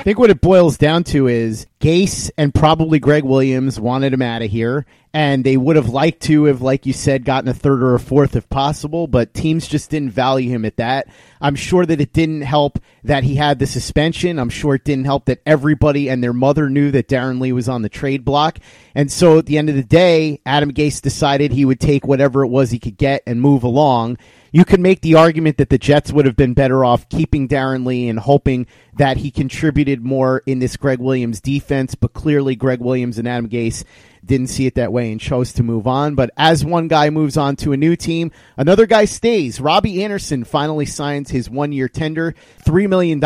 I 0.00 0.02
think 0.02 0.18
what 0.18 0.30
it 0.30 0.40
boils 0.40 0.78
down 0.78 1.04
to 1.04 1.28
is 1.28 1.66
Gase 1.78 2.30
and 2.38 2.54
probably 2.54 2.98
Gregg 2.98 3.22
Williams 3.22 3.78
wanted 3.78 4.14
him 4.14 4.22
out 4.22 4.40
of 4.40 4.50
here, 4.50 4.86
and 5.12 5.44
they 5.44 5.58
would 5.58 5.76
have 5.76 5.90
liked 5.90 6.22
to 6.22 6.44
have, 6.44 6.62
like 6.62 6.86
you 6.86 6.94
said, 6.94 7.26
gotten 7.26 7.50
a 7.50 7.52
third 7.52 7.82
or 7.82 7.94
a 7.94 8.00
fourth 8.00 8.34
if 8.34 8.48
possible, 8.48 9.06
but 9.08 9.34
teams 9.34 9.68
just 9.68 9.90
didn't 9.90 10.12
value 10.12 10.48
him 10.48 10.64
at 10.64 10.78
that. 10.78 11.08
I'm 11.38 11.54
sure 11.54 11.84
that 11.84 12.00
it 12.00 12.14
didn't 12.14 12.40
help 12.40 12.78
that 13.04 13.24
he 13.24 13.34
had 13.34 13.58
the 13.58 13.66
suspension. 13.66 14.38
I'm 14.38 14.48
sure 14.48 14.76
it 14.76 14.84
didn't 14.84 15.04
help 15.04 15.26
that 15.26 15.42
everybody 15.44 16.08
and 16.08 16.24
their 16.24 16.32
mother 16.32 16.70
knew 16.70 16.90
that 16.92 17.08
Darron 17.08 17.38
Lee 17.38 17.52
was 17.52 17.68
on 17.68 17.82
the 17.82 17.90
trade 17.90 18.24
block. 18.24 18.58
And 18.94 19.12
so 19.12 19.36
at 19.36 19.44
the 19.44 19.58
end 19.58 19.68
of 19.68 19.76
the 19.76 19.82
day, 19.82 20.40
Adam 20.46 20.72
Gase 20.72 21.02
decided 21.02 21.52
he 21.52 21.66
would 21.66 21.78
take 21.78 22.06
whatever 22.06 22.42
it 22.42 22.48
was 22.48 22.70
he 22.70 22.78
could 22.78 22.96
get 22.96 23.22
and 23.26 23.38
move 23.38 23.64
along 23.64 24.16
you 24.52 24.64
can 24.64 24.82
make 24.82 25.00
the 25.00 25.14
argument 25.14 25.56
that 25.58 25.70
the 25.70 25.78
Jets 25.78 26.12
would 26.12 26.26
have 26.26 26.36
been 26.36 26.54
better 26.54 26.84
off 26.84 27.08
keeping 27.08 27.48
Darron 27.48 27.86
Lee 27.86 28.08
and 28.08 28.18
hoping 28.18 28.66
that 28.94 29.18
he 29.18 29.30
contributed 29.30 30.04
more 30.04 30.42
in 30.46 30.58
this 30.58 30.76
Gregg 30.76 30.98
Williams 30.98 31.40
defense, 31.40 31.94
but 31.94 32.12
clearly 32.12 32.56
Gregg 32.56 32.80
Williams 32.80 33.18
and 33.18 33.28
Adam 33.28 33.48
Gase 33.48 33.84
didn't 34.24 34.48
see 34.48 34.66
it 34.66 34.74
that 34.74 34.92
way 34.92 35.10
and 35.10 35.20
chose 35.20 35.52
to 35.54 35.62
move 35.62 35.86
on. 35.86 36.14
But 36.14 36.30
as 36.36 36.64
one 36.64 36.88
guy 36.88 37.10
moves 37.10 37.36
on 37.36 37.56
to 37.56 37.72
a 37.72 37.76
new 37.76 37.96
team, 37.96 38.32
another 38.56 38.86
guy 38.86 39.04
stays. 39.04 39.60
Robbie 39.60 40.02
Anderson 40.02 40.44
finally 40.44 40.86
signs 40.86 41.30
his 41.30 41.50
one 41.50 41.72
year 41.72 41.88
tender, 41.88 42.34
$3 42.64 42.88
million. 42.88 43.22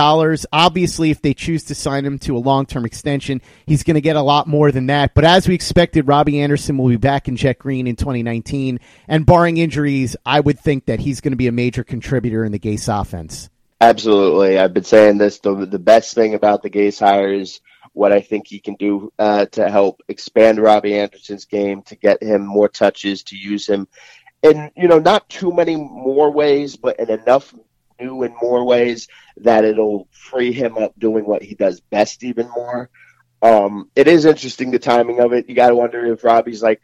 Obviously, 0.53 1.11
if 1.11 1.23
they 1.23 1.35
choose 1.35 1.65
to 1.65 1.75
sign 1.75 2.05
him 2.05 2.19
to 2.21 2.37
a 2.37 2.39
long 2.39 2.67
term 2.67 2.85
extension, 2.85 3.41
he's 3.67 3.83
going 3.83 3.95
to 3.95 4.01
get 4.01 4.17
a 4.17 4.23
lot 4.23 4.47
more 4.47 4.73
than 4.73 4.87
that. 4.87 5.15
But 5.15 5.25
as 5.25 5.49
we 5.49 5.55
expected, 5.55 6.09
Robbie 6.09 6.41
Anderson 6.41 6.79
will 6.79 6.89
be 6.89 6.97
back 6.97 7.29
in 7.29 7.37
Jet 7.37 7.59
Green 7.59 7.87
in 7.87 7.97
2019. 7.97 8.81
And 9.09 9.27
barring 9.27 9.57
injuries, 9.57 10.17
I 10.25 10.41
would 10.41 10.59
think 10.59 10.87
that 10.87 11.01
he's 11.01 11.21
going 11.21 11.33
to 11.33 11.37
be 11.37 11.49
a 11.49 11.53
major 11.53 11.85
contributor 11.85 12.45
in 12.45 12.53
the 12.53 12.59
Gase 12.59 12.89
offense. 13.01 13.51
Absolutely. 13.81 14.59
I've 14.59 14.73
been 14.73 14.85
saying 14.85 15.19
this. 15.19 15.41
The, 15.41 15.67
the 15.67 15.79
best 15.79 16.15
thing 16.15 16.35
about 16.35 16.63
the 16.63 16.71
Gase 16.71 16.99
hires 16.99 17.61
what 17.95 18.13
I 18.13 18.21
think 18.21 18.47
he 18.47 18.61
can 18.61 18.75
do 18.75 19.13
uh, 19.19 19.47
to 19.47 19.71
help 19.71 20.03
expand 20.09 20.59
Robbie 20.59 20.99
Anderson's 20.99 21.47
game, 21.47 21.83
to 21.85 21.97
get 21.97 22.23
him 22.23 22.45
more 22.45 22.69
touches, 22.69 23.23
to 23.25 23.37
use 23.37 23.67
him 23.67 23.89
in, 24.43 24.71
you 24.77 24.89
know, 24.89 24.99
not 24.99 25.29
too 25.29 25.53
many 25.53 25.77
more 25.77 26.31
ways, 26.31 26.77
but 26.77 27.01
in 27.01 27.09
enough 27.09 27.55
new 27.99 28.23
and 28.25 28.35
more 28.41 28.65
ways 28.65 29.09
that 29.39 29.65
it'll 29.65 30.07
free 30.11 30.53
him 30.53 30.77
up 30.77 30.93
doing 30.99 31.25
what 31.25 31.43
he 31.43 31.55
does 31.55 31.81
best 31.81 32.23
even 32.23 32.49
more. 32.51 32.91
Um, 33.41 33.91
it 33.95 34.09
is 34.09 34.25
interesting 34.25 34.71
the 34.71 34.79
timing 34.79 35.21
of 35.21 35.33
it. 35.33 35.49
You 35.49 35.55
got 35.55 35.69
to 35.69 35.75
wonder 35.75 36.05
if 36.13 36.25
Robbie's 36.25 36.63
like, 36.63 36.81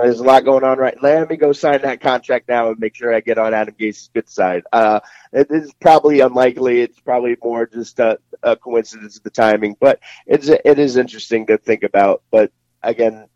there's 0.00 0.20
a 0.20 0.24
lot 0.24 0.44
going 0.44 0.64
on 0.64 0.78
right. 0.78 0.96
Let 1.02 1.28
me 1.28 1.36
go 1.36 1.52
sign 1.52 1.82
that 1.82 2.00
contract 2.00 2.48
now 2.48 2.70
and 2.70 2.78
make 2.78 2.94
sure 2.94 3.14
I 3.14 3.20
get 3.20 3.38
on 3.38 3.54
Adam 3.54 3.74
Gase's 3.78 4.10
good 4.12 4.28
side. 4.28 4.62
Uh, 4.72 5.00
it 5.32 5.48
is 5.50 5.72
probably 5.80 6.20
unlikely. 6.20 6.80
It's 6.80 7.00
probably 7.00 7.36
more 7.42 7.66
just 7.66 7.98
a, 7.98 8.18
a 8.42 8.56
coincidence 8.56 9.16
of 9.16 9.22
the 9.22 9.30
timing, 9.30 9.76
but 9.80 10.00
it's 10.26 10.48
it 10.48 10.78
is 10.78 10.96
interesting 10.96 11.46
to 11.46 11.58
think 11.58 11.82
about. 11.82 12.22
But 12.30 12.52
again, 12.82 13.26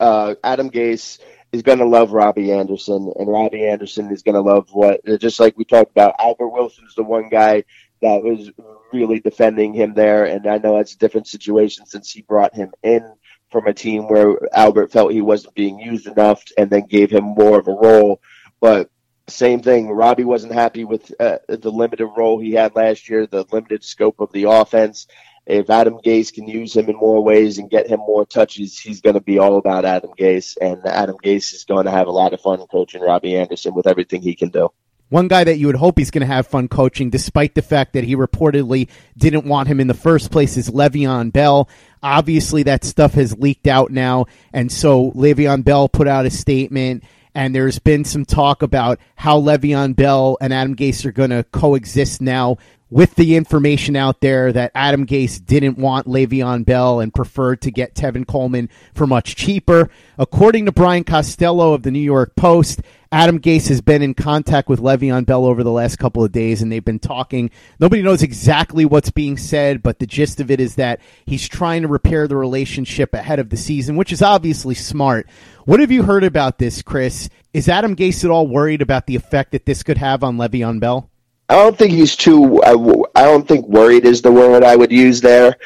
uh, 0.00 0.34
Adam 0.42 0.70
Gase 0.70 1.18
is 1.52 1.62
going 1.62 1.78
to 1.78 1.86
love 1.86 2.12
Robbie 2.12 2.52
Anderson, 2.52 3.12
and 3.16 3.28
Robbie 3.28 3.66
Anderson 3.66 4.10
is 4.10 4.22
going 4.22 4.34
to 4.34 4.40
love 4.40 4.68
what 4.72 5.00
just 5.20 5.40
like 5.40 5.56
we 5.56 5.64
talked 5.64 5.90
about. 5.90 6.16
Albert 6.18 6.48
Wilson's 6.48 6.94
the 6.94 7.02
one 7.02 7.28
guy 7.28 7.64
that 8.02 8.22
was 8.22 8.50
really 8.92 9.20
defending 9.20 9.72
him 9.72 9.94
there, 9.94 10.24
and 10.24 10.46
I 10.46 10.58
know 10.58 10.76
that's 10.76 10.94
a 10.94 10.98
different 10.98 11.26
situation 11.26 11.86
since 11.86 12.10
he 12.10 12.22
brought 12.22 12.54
him 12.54 12.72
in 12.82 13.14
from 13.56 13.68
a 13.68 13.72
team 13.72 14.06
where 14.06 14.36
Albert 14.54 14.92
felt 14.92 15.14
he 15.14 15.22
wasn't 15.22 15.54
being 15.54 15.78
used 15.78 16.06
enough 16.06 16.44
and 16.58 16.68
then 16.68 16.84
gave 16.84 17.10
him 17.10 17.24
more 17.24 17.58
of 17.58 17.66
a 17.68 17.72
role. 17.72 18.20
But 18.60 18.90
same 19.28 19.62
thing, 19.62 19.88
Robbie 19.88 20.24
wasn't 20.24 20.52
happy 20.52 20.84
with 20.84 21.10
uh, 21.18 21.38
the 21.48 21.72
limited 21.72 22.06
role 22.06 22.38
he 22.38 22.52
had 22.52 22.76
last 22.76 23.08
year, 23.08 23.26
the 23.26 23.46
limited 23.50 23.82
scope 23.82 24.20
of 24.20 24.30
the 24.32 24.44
offense. 24.44 25.06
If 25.46 25.70
Adam 25.70 26.00
Gase 26.04 26.34
can 26.34 26.46
use 26.46 26.76
him 26.76 26.90
in 26.90 26.96
more 26.96 27.24
ways 27.24 27.56
and 27.56 27.70
get 27.70 27.86
him 27.86 28.00
more 28.00 28.26
touches, 28.26 28.78
he's 28.78 29.00
going 29.00 29.14
to 29.14 29.22
be 29.22 29.38
all 29.38 29.56
about 29.56 29.86
Adam 29.86 30.10
Gase. 30.18 30.58
And 30.60 30.84
Adam 30.84 31.16
Gase 31.16 31.54
is 31.54 31.64
going 31.64 31.86
to 31.86 31.90
have 31.90 32.08
a 32.08 32.12
lot 32.12 32.34
of 32.34 32.42
fun 32.42 32.58
coaching 32.66 33.00
Robbie 33.00 33.38
Anderson 33.38 33.72
with 33.72 33.86
everything 33.86 34.20
he 34.20 34.34
can 34.34 34.50
do. 34.50 34.68
One 35.08 35.28
guy 35.28 35.44
that 35.44 35.58
you 35.58 35.68
would 35.68 35.76
hope 35.76 35.98
he's 35.98 36.10
going 36.10 36.26
to 36.26 36.32
have 36.32 36.48
fun 36.48 36.66
coaching, 36.66 37.10
despite 37.10 37.54
the 37.54 37.62
fact 37.62 37.92
that 37.92 38.02
he 38.02 38.16
reportedly 38.16 38.88
didn't 39.16 39.44
want 39.44 39.68
him 39.68 39.78
in 39.78 39.86
the 39.86 39.94
first 39.94 40.32
place, 40.32 40.56
is 40.56 40.68
Le'Veon 40.68 41.32
Bell. 41.32 41.68
Obviously, 42.02 42.64
that 42.64 42.84
stuff 42.84 43.14
has 43.14 43.38
leaked 43.38 43.68
out 43.68 43.92
now, 43.92 44.26
and 44.52 44.70
so 44.70 45.12
Le'Veon 45.12 45.62
Bell 45.62 45.88
put 45.88 46.08
out 46.08 46.26
a 46.26 46.30
statement, 46.30 47.04
and 47.36 47.54
there's 47.54 47.78
been 47.78 48.04
some 48.04 48.24
talk 48.24 48.62
about 48.62 48.98
how 49.14 49.40
Le'Veon 49.40 49.94
Bell 49.94 50.38
and 50.40 50.52
Adam 50.52 50.74
Gase 50.74 51.04
are 51.04 51.12
going 51.12 51.30
to 51.30 51.44
coexist 51.52 52.20
now 52.20 52.56
with 52.90 53.14
the 53.16 53.34
information 53.34 53.96
out 53.96 54.20
there 54.20 54.52
that 54.52 54.70
Adam 54.74 55.06
Gase 55.06 55.44
didn't 55.44 55.78
want 55.78 56.06
Le'Veon 56.06 56.64
Bell 56.64 57.00
and 57.00 57.12
preferred 57.12 57.60
to 57.62 57.70
get 57.70 57.94
Tevin 57.94 58.26
Coleman 58.26 58.68
for 58.94 59.06
much 59.06 59.34
cheaper. 59.36 59.90
According 60.18 60.66
to 60.66 60.72
Brian 60.72 61.04
Costello 61.04 61.74
of 61.74 61.82
the 61.82 61.90
New 61.90 61.98
York 61.98 62.36
Post, 62.36 62.82
Adam 63.12 63.38
Gase 63.38 63.68
has 63.68 63.80
been 63.80 64.02
in 64.02 64.14
contact 64.14 64.68
with 64.68 64.80
Le'Veon 64.80 65.24
Bell 65.24 65.44
over 65.44 65.62
the 65.62 65.70
last 65.70 65.96
couple 65.96 66.24
of 66.24 66.32
days, 66.32 66.60
and 66.60 66.72
they've 66.72 66.84
been 66.84 66.98
talking. 66.98 67.50
Nobody 67.78 68.02
knows 68.02 68.22
exactly 68.22 68.84
what's 68.84 69.10
being 69.10 69.36
said, 69.36 69.82
but 69.82 69.98
the 69.98 70.06
gist 70.06 70.40
of 70.40 70.50
it 70.50 70.60
is 70.60 70.74
that 70.74 71.00
he's 71.24 71.48
trying 71.48 71.82
to 71.82 71.88
repair 71.88 72.26
the 72.26 72.36
relationship 72.36 73.14
ahead 73.14 73.38
of 73.38 73.50
the 73.50 73.56
season, 73.56 73.96
which 73.96 74.12
is 74.12 74.22
obviously 74.22 74.74
smart. 74.74 75.28
What 75.64 75.80
have 75.80 75.92
you 75.92 76.02
heard 76.02 76.24
about 76.24 76.58
this, 76.58 76.82
Chris? 76.82 77.28
Is 77.52 77.68
Adam 77.68 77.94
Gase 77.94 78.24
at 78.24 78.30
all 78.30 78.48
worried 78.48 78.82
about 78.82 79.06
the 79.06 79.16
effect 79.16 79.52
that 79.52 79.66
this 79.66 79.82
could 79.82 79.98
have 79.98 80.24
on 80.24 80.36
Le'Veon 80.36 80.80
Bell? 80.80 81.08
I 81.48 81.54
don't 81.54 81.78
think 81.78 81.92
he's 81.92 82.16
too. 82.16 82.60
I, 82.64 82.72
I 83.14 83.24
don't 83.24 83.46
think 83.46 83.68
worried 83.68 84.04
is 84.04 84.20
the 84.20 84.32
word 84.32 84.64
I 84.64 84.74
would 84.74 84.90
use 84.90 85.20
there, 85.20 85.56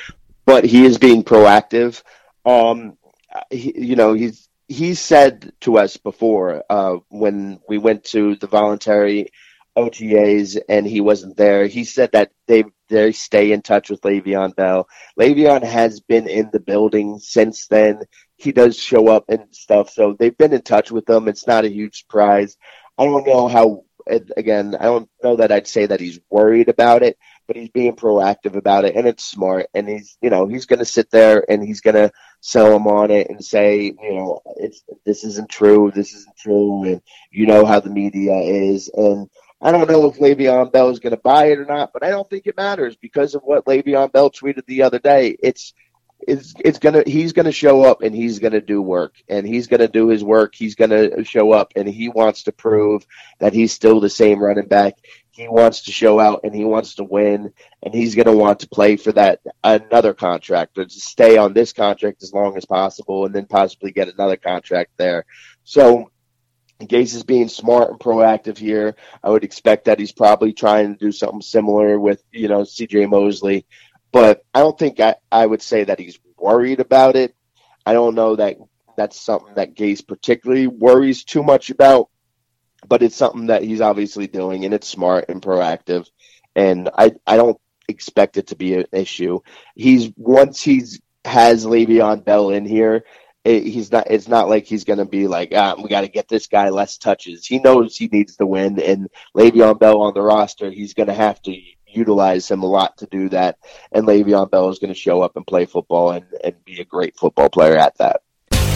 but 0.44 0.64
he 0.64 0.84
is 0.84 0.98
being 0.98 1.24
proactive. 1.24 2.02
Um, 2.44 2.98
he, 3.50 3.72
you 3.74 3.96
know, 3.96 4.12
he's 4.12 4.49
he 4.70 4.94
said 4.94 5.52
to 5.62 5.78
us 5.78 5.96
before 5.96 6.62
uh, 6.70 6.96
when 7.08 7.58
we 7.68 7.76
went 7.76 8.04
to 8.04 8.36
the 8.36 8.46
voluntary 8.46 9.26
OTAs 9.76 10.58
and 10.68 10.86
he 10.86 11.00
wasn't 11.00 11.36
there. 11.36 11.66
He 11.66 11.82
said 11.82 12.12
that 12.12 12.30
they 12.46 12.62
they 12.88 13.10
stay 13.10 13.50
in 13.50 13.62
touch 13.62 13.90
with 13.90 14.02
Le'Veon 14.02 14.54
Bell. 14.54 14.88
Le'Veon 15.18 15.64
has 15.64 15.98
been 15.98 16.28
in 16.28 16.50
the 16.52 16.60
building 16.60 17.18
since 17.18 17.66
then. 17.66 18.02
He 18.36 18.52
does 18.52 18.78
show 18.78 19.08
up 19.08 19.24
and 19.28 19.44
stuff, 19.50 19.90
so 19.90 20.14
they've 20.16 20.38
been 20.38 20.52
in 20.52 20.62
touch 20.62 20.92
with 20.92 21.10
him. 21.10 21.26
It's 21.26 21.48
not 21.48 21.64
a 21.64 21.72
huge 21.72 22.02
surprise. 22.02 22.56
I 22.96 23.04
don't 23.04 23.26
know 23.26 23.48
how. 23.48 23.84
Again, 24.36 24.76
I 24.78 24.84
don't 24.84 25.10
know 25.22 25.36
that 25.36 25.52
I'd 25.52 25.66
say 25.66 25.86
that 25.86 26.00
he's 26.00 26.20
worried 26.30 26.68
about 26.68 27.02
it, 27.02 27.18
but 27.50 27.56
he's 27.56 27.70
being 27.70 27.96
proactive 27.96 28.54
about 28.54 28.84
it, 28.84 28.94
and 28.94 29.08
it's 29.08 29.24
smart. 29.24 29.66
And 29.74 29.88
he's, 29.88 30.16
you 30.22 30.30
know, 30.30 30.46
he's 30.46 30.66
going 30.66 30.78
to 30.78 30.84
sit 30.84 31.10
there 31.10 31.44
and 31.50 31.60
he's 31.64 31.80
going 31.80 31.96
to 31.96 32.12
sell 32.40 32.76
him 32.76 32.86
on 32.86 33.10
it 33.10 33.28
and 33.28 33.44
say, 33.44 33.86
you 33.86 34.14
know, 34.14 34.40
it's 34.54 34.84
this 35.04 35.24
isn't 35.24 35.48
true, 35.48 35.90
this 35.92 36.14
isn't 36.14 36.36
true, 36.36 36.84
and 36.84 37.02
you 37.32 37.46
know 37.46 37.66
how 37.66 37.80
the 37.80 37.90
media 37.90 38.36
is, 38.36 38.88
and 38.94 39.28
I 39.60 39.72
don't 39.72 39.90
know 39.90 40.06
if 40.06 40.20
Le'Veon 40.20 40.70
Bell 40.70 40.90
is 40.90 41.00
going 41.00 41.10
to 41.10 41.20
buy 41.20 41.46
it 41.46 41.58
or 41.58 41.64
not, 41.64 41.92
but 41.92 42.04
I 42.04 42.10
don't 42.10 42.30
think 42.30 42.46
it 42.46 42.56
matters 42.56 42.94
because 42.94 43.34
of 43.34 43.42
what 43.42 43.64
Le'Veon 43.64 44.12
Bell 44.12 44.30
tweeted 44.30 44.64
the 44.66 44.84
other 44.84 45.00
day. 45.00 45.36
It's 45.42 45.74
it's 46.26 46.54
it's 46.64 46.78
gonna 46.78 47.02
he's 47.06 47.32
gonna 47.32 47.52
show 47.52 47.82
up 47.82 48.02
and 48.02 48.14
he's 48.14 48.38
gonna 48.38 48.60
do 48.60 48.80
work 48.82 49.14
and 49.28 49.46
he's 49.46 49.66
gonna 49.66 49.88
do 49.88 50.08
his 50.08 50.22
work. 50.22 50.54
He's 50.54 50.74
gonna 50.74 51.24
show 51.24 51.52
up 51.52 51.72
and 51.76 51.88
he 51.88 52.08
wants 52.08 52.44
to 52.44 52.52
prove 52.52 53.06
that 53.38 53.52
he's 53.52 53.72
still 53.72 54.00
the 54.00 54.10
same 54.10 54.42
running 54.42 54.66
back. 54.68 54.94
He 55.30 55.48
wants 55.48 55.82
to 55.82 55.92
show 55.92 56.20
out 56.20 56.40
and 56.44 56.54
he 56.54 56.64
wants 56.64 56.96
to 56.96 57.04
win 57.04 57.52
and 57.82 57.94
he's 57.94 58.14
gonna 58.14 58.36
want 58.36 58.60
to 58.60 58.68
play 58.68 58.96
for 58.96 59.12
that 59.12 59.40
another 59.64 60.14
contract 60.14 60.76
or 60.78 60.84
to 60.84 61.00
stay 61.00 61.36
on 61.36 61.52
this 61.52 61.72
contract 61.72 62.22
as 62.22 62.32
long 62.32 62.56
as 62.56 62.64
possible 62.64 63.24
and 63.24 63.34
then 63.34 63.46
possibly 63.46 63.90
get 63.90 64.08
another 64.08 64.36
contract 64.36 64.92
there. 64.96 65.24
So 65.64 66.10
Gase 66.86 67.14
is 67.14 67.24
being 67.24 67.48
smart 67.48 67.90
and 67.90 68.00
proactive 68.00 68.56
here. 68.56 68.96
I 69.22 69.30
would 69.30 69.44
expect 69.44 69.84
that 69.84 69.98
he's 69.98 70.12
probably 70.12 70.52
trying 70.52 70.94
to 70.94 70.98
do 70.98 71.12
something 71.12 71.42
similar 71.42 71.98
with, 71.98 72.22
you 72.32 72.48
know, 72.48 72.62
CJ 72.62 73.08
Mosley. 73.08 73.66
But 74.12 74.44
I 74.52 74.60
don't 74.60 74.78
think 74.78 75.00
I, 75.00 75.16
I 75.30 75.46
would 75.46 75.62
say 75.62 75.84
that 75.84 76.00
he's 76.00 76.18
worried 76.36 76.80
about 76.80 77.16
it. 77.16 77.34
I 77.86 77.92
don't 77.92 78.14
know 78.14 78.36
that 78.36 78.56
that's 78.96 79.20
something 79.20 79.54
that 79.54 79.74
Gase 79.74 80.06
particularly 80.06 80.66
worries 80.66 81.24
too 81.24 81.42
much 81.42 81.70
about, 81.70 82.08
but 82.86 83.02
it's 83.02 83.16
something 83.16 83.46
that 83.46 83.62
he's 83.62 83.80
obviously 83.80 84.26
doing 84.26 84.64
and 84.64 84.74
it's 84.74 84.88
smart 84.88 85.26
and 85.28 85.40
proactive. 85.40 86.08
And 86.54 86.90
I, 86.96 87.12
I 87.26 87.36
don't 87.36 87.58
expect 87.88 88.36
it 88.36 88.48
to 88.48 88.56
be 88.56 88.74
an 88.74 88.86
issue. 88.92 89.40
He's 89.74 90.10
once 90.16 90.62
he's 90.62 91.00
has 91.24 91.66
Le'Veon 91.66 92.24
Bell 92.24 92.50
in 92.50 92.64
here, 92.64 93.04
it, 93.44 93.64
he's 93.64 93.90
not. 93.90 94.10
It's 94.10 94.28
not 94.28 94.48
like 94.48 94.66
he's 94.66 94.84
going 94.84 94.98
to 94.98 95.04
be 95.04 95.26
like, 95.26 95.52
ah, 95.54 95.74
we 95.76 95.88
got 95.88 96.02
to 96.02 96.08
get 96.08 96.28
this 96.28 96.46
guy 96.46 96.68
less 96.68 96.98
touches. 96.98 97.46
He 97.46 97.58
knows 97.58 97.96
he 97.96 98.08
needs 98.08 98.36
to 98.36 98.46
win, 98.46 98.78
and 98.80 99.08
Le'Veon 99.34 99.78
Bell 99.78 100.02
on 100.02 100.14
the 100.14 100.22
roster, 100.22 100.70
he's 100.70 100.94
going 100.94 101.08
to 101.08 101.14
have 101.14 101.40
to 101.42 101.56
utilize 101.92 102.50
him 102.50 102.62
a 102.62 102.66
lot 102.66 102.98
to 102.98 103.06
do 103.06 103.28
that. 103.30 103.58
And 103.92 104.06
Le'Veon 104.06 104.50
Bell 104.50 104.68
is 104.68 104.78
going 104.78 104.92
to 104.92 104.98
show 104.98 105.22
up 105.22 105.36
and 105.36 105.46
play 105.46 105.66
football 105.66 106.10
and, 106.10 106.26
and 106.42 106.64
be 106.64 106.80
a 106.80 106.84
great 106.84 107.16
football 107.16 107.48
player 107.48 107.76
at 107.76 107.96
that. 107.98 108.22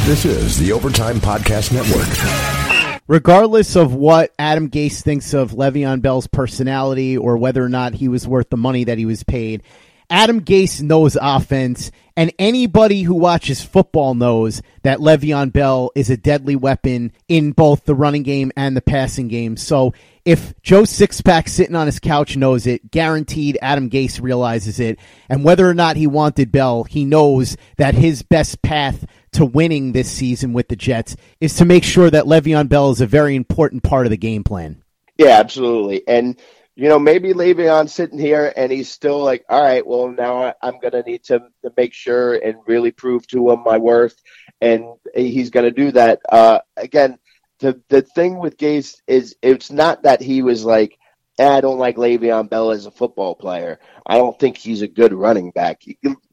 This 0.05 0.25
is 0.25 0.59
the 0.59 0.73
Overtime 0.73 1.17
Podcast 1.17 1.73
Network. 1.73 3.01
Regardless 3.07 3.77
of 3.77 3.95
what 3.95 4.33
Adam 4.39 4.71
Gase 4.71 5.03
thinks 5.03 5.35
of 5.35 5.53
Le'Veon 5.53 6.01
Bell's 6.01 6.27
personality 6.27 7.17
or 7.17 7.37
whether 7.37 7.63
or 7.63 7.69
not 7.69 7.95
he 7.95 8.09
was 8.09 8.27
worth 8.27 8.49
the 8.51 8.57
money 8.57 8.85
that 8.85 8.99
he 8.99 9.07
was 9.07 9.23
paid, 9.25 9.63
Adam 10.11 10.41
Gase 10.43 10.83
knows 10.83 11.17
offense, 11.21 11.91
and 12.17 12.33
anybody 12.39 13.03
who 13.03 13.15
watches 13.15 13.63
football 13.63 14.15
knows 14.15 14.63
that 14.83 14.99
Le'Veon 14.99 15.53
Bell 15.53 15.91
is 15.95 16.11
a 16.11 16.17
deadly 16.17 16.57
weapon 16.57 17.13
in 17.29 17.53
both 17.53 17.85
the 17.85 17.95
running 17.95 18.23
game 18.23 18.53
and 18.57 18.77
the 18.77 18.83
passing 18.83 19.29
game. 19.29 19.57
So 19.57 19.95
if 20.25 20.55
Joe 20.63 20.83
Sixpack 20.83 21.49
sitting 21.49 21.75
on 21.75 21.87
his 21.87 21.99
couch 21.99 22.37
knows 22.37 22.67
it, 22.67 22.91
guaranteed 22.91 23.59
Adam 23.61 23.91
Gase 23.91 24.23
realizes 24.23 24.81
it. 24.81 24.99
And 25.29 25.45
whether 25.45 25.69
or 25.69 25.75
not 25.75 25.97
he 25.97 26.07
wanted 26.07 26.53
Bell, 26.53 26.85
he 26.85 27.05
knows 27.05 27.57
that 27.77 27.95
his 27.95 28.23
best 28.23 28.63
path 28.63 29.05
to 29.33 29.45
winning 29.45 29.93
this 29.93 30.11
season 30.11 30.53
with 30.53 30.69
the 30.69 30.77
Jets 30.77 31.17
is 31.41 31.55
to 31.57 31.65
make 31.65 31.85
sure 31.85 32.11
that 32.11 32.25
Le'Veon 32.25 32.69
Bell 32.69 32.91
is 32.91 33.01
a 33.01 33.07
very 33.07 33.35
important 33.35 33.83
part 33.83 34.07
of 34.07 34.11
the 34.11 34.17
game 34.17 34.45
plan. 34.45 34.83
Yeah, 35.19 35.39
absolutely. 35.39 36.07
And 36.09 36.41
you 36.77 36.89
know, 36.89 36.99
maybe 36.99 37.33
Le'Veon's 37.33 37.93
sitting 37.93 38.19
here 38.19 38.53
and 38.57 38.73
he's 38.73 38.91
still 38.91 39.23
like, 39.23 39.45
all 39.49 39.63
right, 39.63 39.87
well, 39.87 40.09
now 40.09 40.55
I'm 40.61 40.81
going 40.81 40.93
to 40.93 41.03
need 41.03 41.25
to 41.25 41.41
make 41.77 41.95
sure 41.95 42.35
and 42.35 42.57
really 42.67 42.91
prove 42.91 43.27
to 43.29 43.51
him 43.51 43.63
my 43.65 43.79
worth. 43.79 44.21
And 44.61 44.85
he's 45.15 45.51
going 45.51 45.67
to 45.67 45.71
do 45.71 45.93
that. 45.93 46.21
Uh, 46.29 46.61
again, 46.77 47.19
the, 47.61 47.81
the 47.89 48.03
thing 48.03 48.39
with 48.39 48.57
Gase 48.57 48.97
is 49.07 49.37
it's 49.41 49.71
not 49.71 50.03
that 50.03 50.21
he 50.21 50.43
was 50.43 50.65
like, 50.65 50.99
eh, 51.39 51.49
I 51.49 51.61
don't 51.61 51.79
like 51.79 51.97
Le'Veon 51.97 52.51
Bell 52.51 52.73
as 52.73 52.87
a 52.87 52.91
football 52.91 53.37
player. 53.37 53.79
I 54.05 54.19
don't 54.19 54.39
think 54.39 54.57
he's 54.57 54.83
a 54.83 54.89
good 54.89 55.15
running 55.15 55.53
back. 55.53 55.83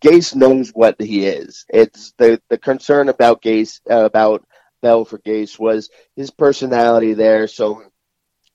Gase 0.01 0.35
knows 0.35 0.71
what 0.71 0.99
he 0.99 1.25
is. 1.25 1.65
It's 1.69 2.13
the, 2.17 2.41
the 2.49 2.57
concern 2.57 3.09
about 3.09 3.43
Gase, 3.43 3.79
uh, 3.89 4.05
about 4.05 4.43
Bell 4.81 5.05
for 5.05 5.19
Gase 5.19 5.59
was 5.59 5.91
his 6.15 6.31
personality 6.31 7.13
there. 7.13 7.47
So 7.47 7.83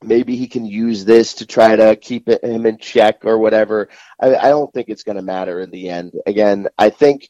maybe 0.07 0.37
he 0.37 0.47
can 0.47 0.65
use 0.65 1.05
this 1.05 1.35
to 1.35 1.47
try 1.47 1.77
to 1.77 1.97
keep 1.97 2.29
him 2.29 2.67
in 2.67 2.79
check 2.79 3.25
or 3.25 3.39
whatever. 3.39 3.89
I, 4.21 4.35
I 4.37 4.49
don't 4.49 4.73
think 4.73 4.89
it's 4.89 5.03
going 5.03 5.17
to 5.17 5.23
matter 5.23 5.61
in 5.61 5.71
the 5.71 5.91
end. 5.91 6.13
Again, 6.27 6.69
I 6.79 6.91
think 6.91 7.29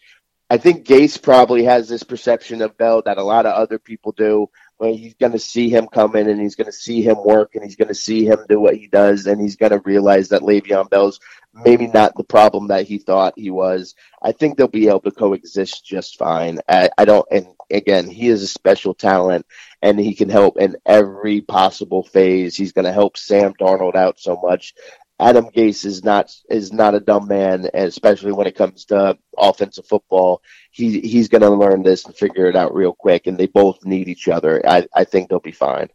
I 0.48 0.58
think 0.58 0.86
Gase 0.86 1.20
probably 1.20 1.64
has 1.64 1.88
this 1.88 2.04
perception 2.04 2.62
of 2.62 2.78
Bell 2.78 3.02
that 3.04 3.18
a 3.18 3.22
lot 3.22 3.46
of 3.46 3.54
other 3.54 3.78
people 3.78 4.12
do. 4.12 4.48
Where 4.78 4.92
he's 4.92 5.14
going 5.14 5.32
to 5.32 5.38
see 5.38 5.70
him 5.70 5.88
come 5.88 6.14
in 6.16 6.28
and 6.28 6.38
he's 6.38 6.54
going 6.54 6.66
to 6.66 6.72
see 6.72 7.00
him 7.00 7.16
work 7.24 7.54
and 7.54 7.64
he's 7.64 7.76
going 7.76 7.88
to 7.88 7.94
see 7.94 8.26
him 8.26 8.40
do 8.46 8.60
what 8.60 8.76
he 8.76 8.88
does 8.88 9.26
and 9.26 9.40
he's 9.40 9.56
going 9.56 9.72
to 9.72 9.80
realize 9.80 10.28
that 10.28 10.42
Le'Veon 10.42 10.90
Bell's 10.90 11.18
maybe 11.64 11.86
not 11.86 12.14
the 12.16 12.24
problem 12.24 12.68
that 12.68 12.86
he 12.86 12.98
thought 12.98 13.34
he 13.36 13.50
was. 13.50 13.94
I 14.22 14.32
think 14.32 14.56
they'll 14.56 14.68
be 14.68 14.88
able 14.88 15.00
to 15.00 15.10
coexist 15.10 15.84
just 15.84 16.18
fine. 16.18 16.60
I, 16.68 16.90
I 16.98 17.04
don't, 17.04 17.26
and 17.30 17.46
again, 17.70 18.08
he 18.08 18.28
is 18.28 18.42
a 18.42 18.48
special 18.48 18.94
talent 18.94 19.46
and 19.82 19.98
he 19.98 20.14
can 20.14 20.28
help 20.28 20.58
in 20.58 20.76
every 20.84 21.40
possible 21.40 22.02
phase. 22.02 22.56
He's 22.56 22.72
going 22.72 22.84
to 22.84 22.92
help 22.92 23.16
Sam 23.16 23.54
Darnold 23.54 23.94
out 23.94 24.20
so 24.20 24.38
much. 24.42 24.74
Adam 25.18 25.46
Gase 25.46 25.86
is 25.86 26.04
not 26.04 26.30
is 26.50 26.74
not 26.74 26.94
a 26.94 27.00
dumb 27.00 27.26
man, 27.26 27.70
especially 27.72 28.32
when 28.32 28.46
it 28.46 28.54
comes 28.54 28.84
to 28.86 29.16
offensive 29.38 29.86
football. 29.86 30.42
He 30.72 31.00
he's 31.00 31.28
going 31.28 31.40
to 31.40 31.48
learn 31.48 31.82
this 31.82 32.04
and 32.04 32.14
figure 32.14 32.46
it 32.48 32.56
out 32.56 32.74
real 32.74 32.92
quick, 32.92 33.26
and 33.26 33.38
they 33.38 33.46
both 33.46 33.82
need 33.86 34.08
each 34.08 34.28
other. 34.28 34.60
I, 34.68 34.86
I 34.94 35.04
think 35.04 35.30
they'll 35.30 35.40
be 35.40 35.52
fine. 35.52 35.88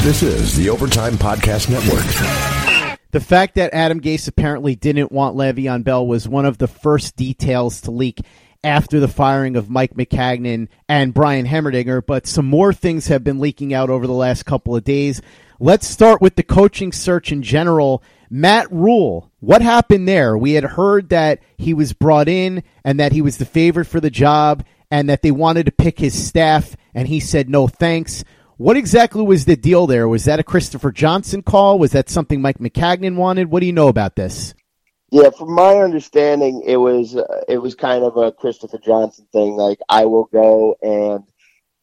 This 0.00 0.22
is 0.22 0.56
the 0.56 0.70
Overtime 0.70 1.14
Podcast 1.14 1.68
Network. 1.68 2.63
The 3.14 3.20
fact 3.20 3.54
that 3.54 3.72
Adam 3.72 4.00
Gase 4.00 4.26
apparently 4.26 4.74
didn't 4.74 5.12
want 5.12 5.36
Le'Veon 5.36 5.84
Bell 5.84 6.04
was 6.04 6.28
one 6.28 6.44
of 6.44 6.58
the 6.58 6.66
first 6.66 7.14
details 7.14 7.80
to 7.82 7.92
leak 7.92 8.20
after 8.64 8.98
the 8.98 9.06
firing 9.06 9.54
of 9.54 9.70
Mike 9.70 9.94
Maccagnan 9.94 10.66
and 10.88 11.14
Brian 11.14 11.46
Heimerdinger, 11.46 12.04
but 12.04 12.26
some 12.26 12.46
more 12.46 12.72
things 12.72 13.06
have 13.06 13.22
been 13.22 13.38
leaking 13.38 13.72
out 13.72 13.88
over 13.88 14.08
the 14.08 14.12
last 14.12 14.46
couple 14.46 14.74
of 14.74 14.82
days. 14.82 15.22
Let's 15.60 15.86
start 15.86 16.20
with 16.20 16.34
the 16.34 16.42
coaching 16.42 16.90
search 16.90 17.30
in 17.30 17.44
general. 17.44 18.02
Matt 18.30 18.66
Rhule, 18.72 19.30
what 19.38 19.62
happened 19.62 20.08
there? 20.08 20.36
We 20.36 20.54
had 20.54 20.64
heard 20.64 21.10
that 21.10 21.38
he 21.56 21.72
was 21.72 21.92
brought 21.92 22.28
in 22.28 22.64
and 22.82 22.98
that 22.98 23.12
he 23.12 23.22
was 23.22 23.38
the 23.38 23.44
favorite 23.44 23.84
for 23.84 24.00
the 24.00 24.10
job 24.10 24.64
and 24.90 25.08
that 25.08 25.22
they 25.22 25.30
wanted 25.30 25.66
to 25.66 25.72
pick 25.72 26.00
his 26.00 26.20
staff, 26.20 26.76
and 26.92 27.06
he 27.06 27.20
said 27.20 27.48
no 27.48 27.68
thanks. 27.68 28.24
What 28.56 28.76
exactly 28.76 29.22
was 29.22 29.44
the 29.44 29.56
deal 29.56 29.86
there? 29.86 30.06
Was 30.08 30.26
that 30.26 30.38
a 30.38 30.44
Christopher 30.44 30.92
Johnson 30.92 31.42
call? 31.42 31.78
Was 31.78 31.92
that 31.92 32.08
something 32.08 32.40
Mike 32.40 32.58
Maccagnan 32.58 33.16
wanted? 33.16 33.50
What 33.50 33.60
do 33.60 33.66
you 33.66 33.72
know 33.72 33.88
about 33.88 34.14
this? 34.14 34.54
Yeah, 35.10 35.30
from 35.30 35.52
my 35.52 35.76
understanding, 35.78 36.62
it 36.64 36.76
was 36.76 37.16
uh, 37.16 37.44
it 37.48 37.58
was 37.58 37.74
kind 37.74 38.04
of 38.04 38.16
a 38.16 38.32
Christopher 38.32 38.78
Johnson 38.78 39.26
thing. 39.32 39.56
Like 39.56 39.78
I 39.88 40.06
will 40.06 40.28
go 40.32 40.76
and 40.82 41.24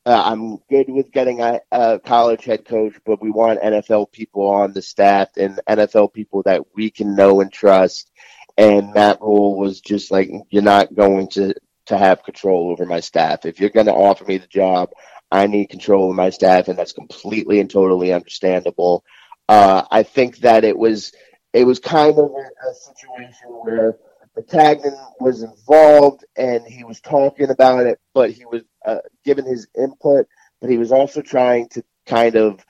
uh, 0.05 0.21
I'm 0.25 0.57
good 0.69 0.89
with 0.89 1.11
getting 1.11 1.41
a, 1.41 1.59
a, 1.71 1.99
college 1.99 2.43
head 2.45 2.65
coach, 2.65 2.95
but 3.05 3.21
we 3.21 3.29
want 3.29 3.61
NFL 3.61 4.11
people 4.11 4.47
on 4.47 4.73
the 4.73 4.81
staff 4.81 5.29
and 5.37 5.59
NFL 5.69 6.13
people 6.13 6.43
that 6.43 6.63
we 6.75 6.89
can 6.89 7.15
know 7.15 7.41
and 7.41 7.51
trust. 7.51 8.09
And 8.57 8.93
Matt 8.93 9.21
Rhule 9.21 9.57
was 9.57 9.79
just 9.79 10.11
like, 10.11 10.29
you're 10.49 10.63
not 10.63 10.93
going 10.93 11.29
to 11.29 11.53
to 11.87 11.97
have 11.97 12.23
control 12.23 12.71
over 12.71 12.85
my 12.85 12.99
staff. 12.99 13.45
If 13.45 13.59
you're 13.59 13.69
going 13.69 13.87
to 13.87 13.93
offer 13.93 14.23
me 14.23 14.37
the 14.37 14.47
job, 14.47 14.91
I 15.31 15.47
need 15.47 15.69
control 15.69 16.09
of 16.09 16.15
my 16.15 16.29
staff, 16.29 16.67
and 16.67 16.77
that's 16.77 16.93
completely 16.93 17.59
and 17.59 17.69
totally 17.69 18.11
understandable. 18.11 19.03
Uh, 19.47 19.83
I 19.89 20.03
think 20.03 20.37
that 20.39 20.63
it 20.63 20.77
was 20.77 21.13
it 21.53 21.65
was 21.65 21.79
kind 21.79 22.17
of 22.17 22.31
a, 22.31 22.69
a 22.69 22.73
situation 22.73 23.47
where 23.49 23.97
Maccagnan 24.37 24.97
was 25.19 25.43
involved 25.43 26.25
and 26.37 26.65
he 26.65 26.83
was 26.83 27.01
talking 27.01 27.49
about 27.49 27.85
it, 27.85 27.99
but 28.13 28.31
he 28.31 28.45
was 28.45 28.63
uh, 28.85 28.99
giving 29.25 29.45
his 29.45 29.67
input, 29.77 30.27
but 30.61 30.69
he 30.69 30.77
was 30.77 30.91
also 30.91 31.21
trying 31.21 31.67
to 31.69 31.83
kind 32.05 32.35
of 32.35 32.65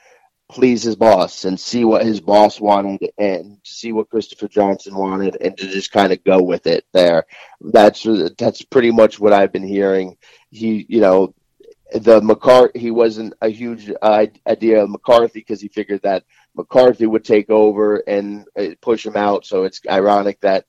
please 0.49 0.83
his 0.83 0.95
boss 0.95 1.45
and 1.45 1.59
see 1.59 1.85
what 1.85 2.05
his 2.05 2.19
boss 2.19 2.59
wanted 2.59 3.09
and 3.17 3.59
see 3.63 3.93
what 3.93 4.09
Christopher 4.09 4.47
Johnson 4.47 4.95
wanted 4.95 5.37
and 5.39 5.55
to 5.57 5.67
just 5.67 5.91
kind 5.91 6.11
of 6.11 6.23
go 6.23 6.41
with 6.41 6.67
it 6.67 6.85
there. 6.91 7.25
That's 7.61 8.05
that's 8.37 8.61
pretty 8.63 8.91
much 8.91 9.19
what 9.19 9.33
I've 9.33 9.53
been 9.53 9.67
hearing. 9.67 10.17
He, 10.49 10.85
you 10.89 10.99
know, 10.99 11.33
the 11.93 12.21
McCarthy, 12.21 12.79
he 12.79 12.91
wasn't 12.91 13.33
a 13.41 13.49
huge 13.49 13.91
uh, 14.01 14.25
idea 14.47 14.83
of 14.83 14.89
McCarthy 14.89 15.39
because 15.39 15.61
he 15.61 15.67
figured 15.67 16.01
that 16.03 16.23
McCarthy 16.55 17.05
would 17.05 17.25
take 17.25 17.49
over 17.49 17.97
and 17.97 18.45
uh, 18.57 18.67
push 18.81 19.05
him 19.05 19.15
out. 19.15 19.45
So 19.45 19.63
it's 19.63 19.81
ironic 19.89 20.39
that 20.41 20.65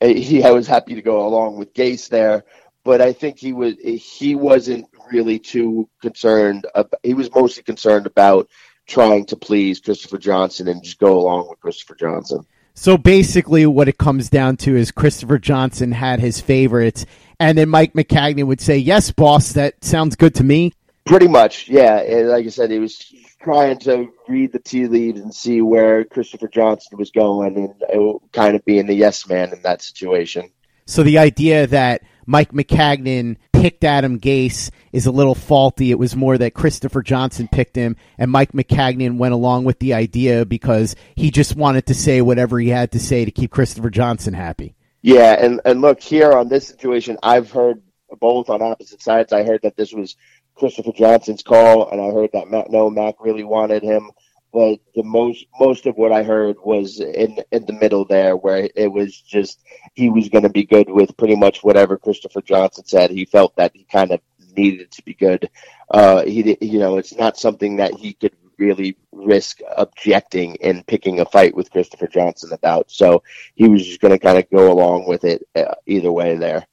uh, 0.00 0.06
he 0.08 0.42
I 0.42 0.50
was 0.50 0.66
happy 0.66 0.94
to 0.94 1.02
go 1.02 1.26
along 1.26 1.56
with 1.56 1.74
Gase 1.74 2.08
there, 2.08 2.44
but 2.84 3.00
I 3.00 3.12
think 3.12 3.38
he 3.38 3.52
was 3.52 3.74
he 3.78 4.34
wasn't 4.34 4.86
really 5.10 5.38
too 5.38 5.88
concerned. 6.00 6.66
About, 6.74 7.00
he 7.02 7.14
was 7.14 7.32
mostly 7.34 7.62
concerned 7.62 8.06
about 8.06 8.48
trying 8.86 9.26
to 9.26 9.36
please 9.36 9.80
Christopher 9.80 10.18
Johnson 10.18 10.68
and 10.68 10.82
just 10.82 10.98
go 10.98 11.18
along 11.18 11.48
with 11.48 11.60
Christopher 11.60 11.94
Johnson. 11.94 12.44
So 12.74 12.98
basically, 12.98 13.66
what 13.66 13.88
it 13.88 13.98
comes 13.98 14.28
down 14.28 14.56
to 14.58 14.76
is 14.76 14.90
Christopher 14.90 15.38
Johnson 15.38 15.92
had 15.92 16.20
his 16.20 16.40
favorites, 16.40 17.06
and 17.38 17.56
then 17.56 17.68
Mike 17.68 17.94
Maccagnan 17.94 18.46
would 18.46 18.60
say, 18.60 18.76
"Yes, 18.76 19.10
boss, 19.12 19.52
that 19.52 19.84
sounds 19.84 20.16
good 20.16 20.34
to 20.36 20.44
me." 20.44 20.72
Pretty 21.06 21.28
much, 21.28 21.68
yeah. 21.68 22.00
And 22.00 22.28
like 22.28 22.46
I 22.46 22.48
said, 22.48 22.70
he 22.70 22.78
was 22.78 23.12
trying 23.40 23.78
to 23.80 24.08
read 24.26 24.52
the 24.52 24.58
tea 24.58 24.86
leaves 24.86 25.20
and 25.20 25.32
see 25.32 25.60
where 25.60 26.04
Christopher 26.04 26.48
Johnson 26.48 26.98
was 26.98 27.10
going, 27.10 27.56
and 27.56 27.74
uh, 27.82 28.18
kind 28.32 28.56
of 28.56 28.64
being 28.64 28.86
the 28.86 28.94
yes 28.94 29.28
man 29.28 29.52
in 29.52 29.62
that 29.62 29.80
situation. 29.80 30.50
So 30.86 31.02
the 31.02 31.18
idea 31.18 31.66
that 31.68 32.02
Mike 32.26 32.52
Maccagnan 32.52 33.36
picked 33.52 33.84
Adam 33.84 34.20
Gase 34.20 34.70
is 34.92 35.06
a 35.06 35.10
little 35.10 35.34
faulty. 35.34 35.90
It 35.90 35.98
was 35.98 36.14
more 36.14 36.36
that 36.38 36.54
Christopher 36.54 37.02
Johnson 37.02 37.48
picked 37.50 37.76
him, 37.76 37.96
and 38.18 38.30
Mike 38.30 38.52
Maccagnan 38.52 39.18
went 39.18 39.34
along 39.34 39.64
with 39.64 39.78
the 39.78 39.94
idea 39.94 40.44
because 40.44 40.96
he 41.14 41.30
just 41.30 41.56
wanted 41.56 41.86
to 41.86 41.94
say 41.94 42.20
whatever 42.20 42.58
he 42.58 42.68
had 42.68 42.92
to 42.92 42.98
say 42.98 43.24
to 43.24 43.30
keep 43.30 43.50
Christopher 43.50 43.90
Johnson 43.90 44.34
happy. 44.34 44.74
Yeah, 45.02 45.32
and 45.38 45.60
and 45.64 45.80
look 45.80 46.00
here 46.00 46.32
on 46.32 46.48
this 46.48 46.66
situation, 46.66 47.18
I've 47.22 47.50
heard 47.50 47.82
both 48.20 48.48
on 48.50 48.62
opposite 48.62 49.02
sides. 49.02 49.32
I 49.32 49.44
heard 49.44 49.62
that 49.62 49.76
this 49.76 49.92
was 49.92 50.16
Christopher 50.54 50.92
Johnson's 50.92 51.42
call, 51.42 51.90
and 51.90 52.00
I 52.00 52.06
heard 52.06 52.30
that 52.32 52.48
Matt, 52.48 52.70
no, 52.70 52.88
Mac 52.90 53.16
really 53.20 53.44
wanted 53.44 53.82
him 53.82 54.10
but 54.54 54.78
the 54.94 55.02
most 55.02 55.46
most 55.58 55.84
of 55.86 55.96
what 55.96 56.12
I 56.12 56.22
heard 56.22 56.56
was 56.64 57.00
in 57.00 57.40
in 57.50 57.66
the 57.66 57.72
middle 57.72 58.04
there, 58.04 58.36
where 58.36 58.70
it 58.76 58.86
was 58.86 59.20
just 59.20 59.60
he 59.94 60.08
was 60.08 60.28
going 60.28 60.44
to 60.44 60.48
be 60.48 60.64
good 60.64 60.88
with 60.88 61.16
pretty 61.16 61.34
much 61.34 61.64
whatever 61.64 61.98
Christopher 61.98 62.40
Johnson 62.40 62.86
said. 62.86 63.10
He 63.10 63.24
felt 63.24 63.56
that 63.56 63.72
he 63.74 63.84
kind 63.84 64.12
of 64.12 64.20
needed 64.56 64.92
to 64.92 65.02
be 65.02 65.14
good. 65.14 65.50
Uh, 65.90 66.22
he 66.24 66.56
you 66.60 66.78
know 66.78 66.98
it's 66.98 67.16
not 67.16 67.36
something 67.36 67.76
that 67.76 67.94
he 67.94 68.12
could 68.12 68.36
really 68.56 68.96
risk 69.10 69.58
objecting 69.76 70.56
and 70.62 70.86
picking 70.86 71.18
a 71.18 71.24
fight 71.24 71.56
with 71.56 71.72
Christopher 71.72 72.06
Johnson 72.06 72.52
about. 72.52 72.92
So 72.92 73.24
he 73.56 73.68
was 73.68 73.84
just 73.84 74.00
going 74.00 74.12
to 74.12 74.20
kind 74.20 74.38
of 74.38 74.48
go 74.50 74.72
along 74.72 75.08
with 75.08 75.24
it 75.24 75.48
uh, 75.56 75.74
either 75.84 76.12
way 76.12 76.36
there. 76.36 76.64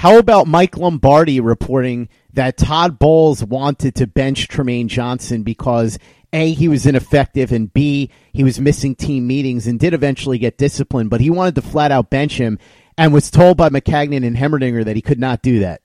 How 0.00 0.16
about 0.16 0.46
Mike 0.46 0.78
Lombardi 0.78 1.40
reporting 1.40 2.08
that 2.32 2.56
Todd 2.56 2.98
Bowles 2.98 3.44
wanted 3.44 3.96
to 3.96 4.06
bench 4.06 4.48
Trumaine 4.48 4.86
Johnson 4.86 5.42
because 5.42 5.98
a, 6.32 6.54
he 6.54 6.68
was 6.68 6.86
ineffective, 6.86 7.52
and 7.52 7.70
B, 7.70 8.08
he 8.32 8.42
was 8.42 8.58
missing 8.58 8.94
team 8.94 9.26
meetings 9.26 9.66
and 9.66 9.78
did 9.78 9.92
eventually 9.92 10.38
get 10.38 10.56
disciplined, 10.56 11.10
but 11.10 11.20
he 11.20 11.28
wanted 11.28 11.54
to 11.56 11.60
flat 11.60 11.92
out 11.92 12.08
bench 12.08 12.38
him 12.38 12.58
and 12.96 13.12
was 13.12 13.30
told 13.30 13.58
by 13.58 13.68
Maccagnan 13.68 14.26
and 14.26 14.38
Heimerdinger 14.38 14.86
that 14.86 14.96
he 14.96 15.02
could 15.02 15.20
not 15.20 15.42
do 15.42 15.58
that. 15.58 15.82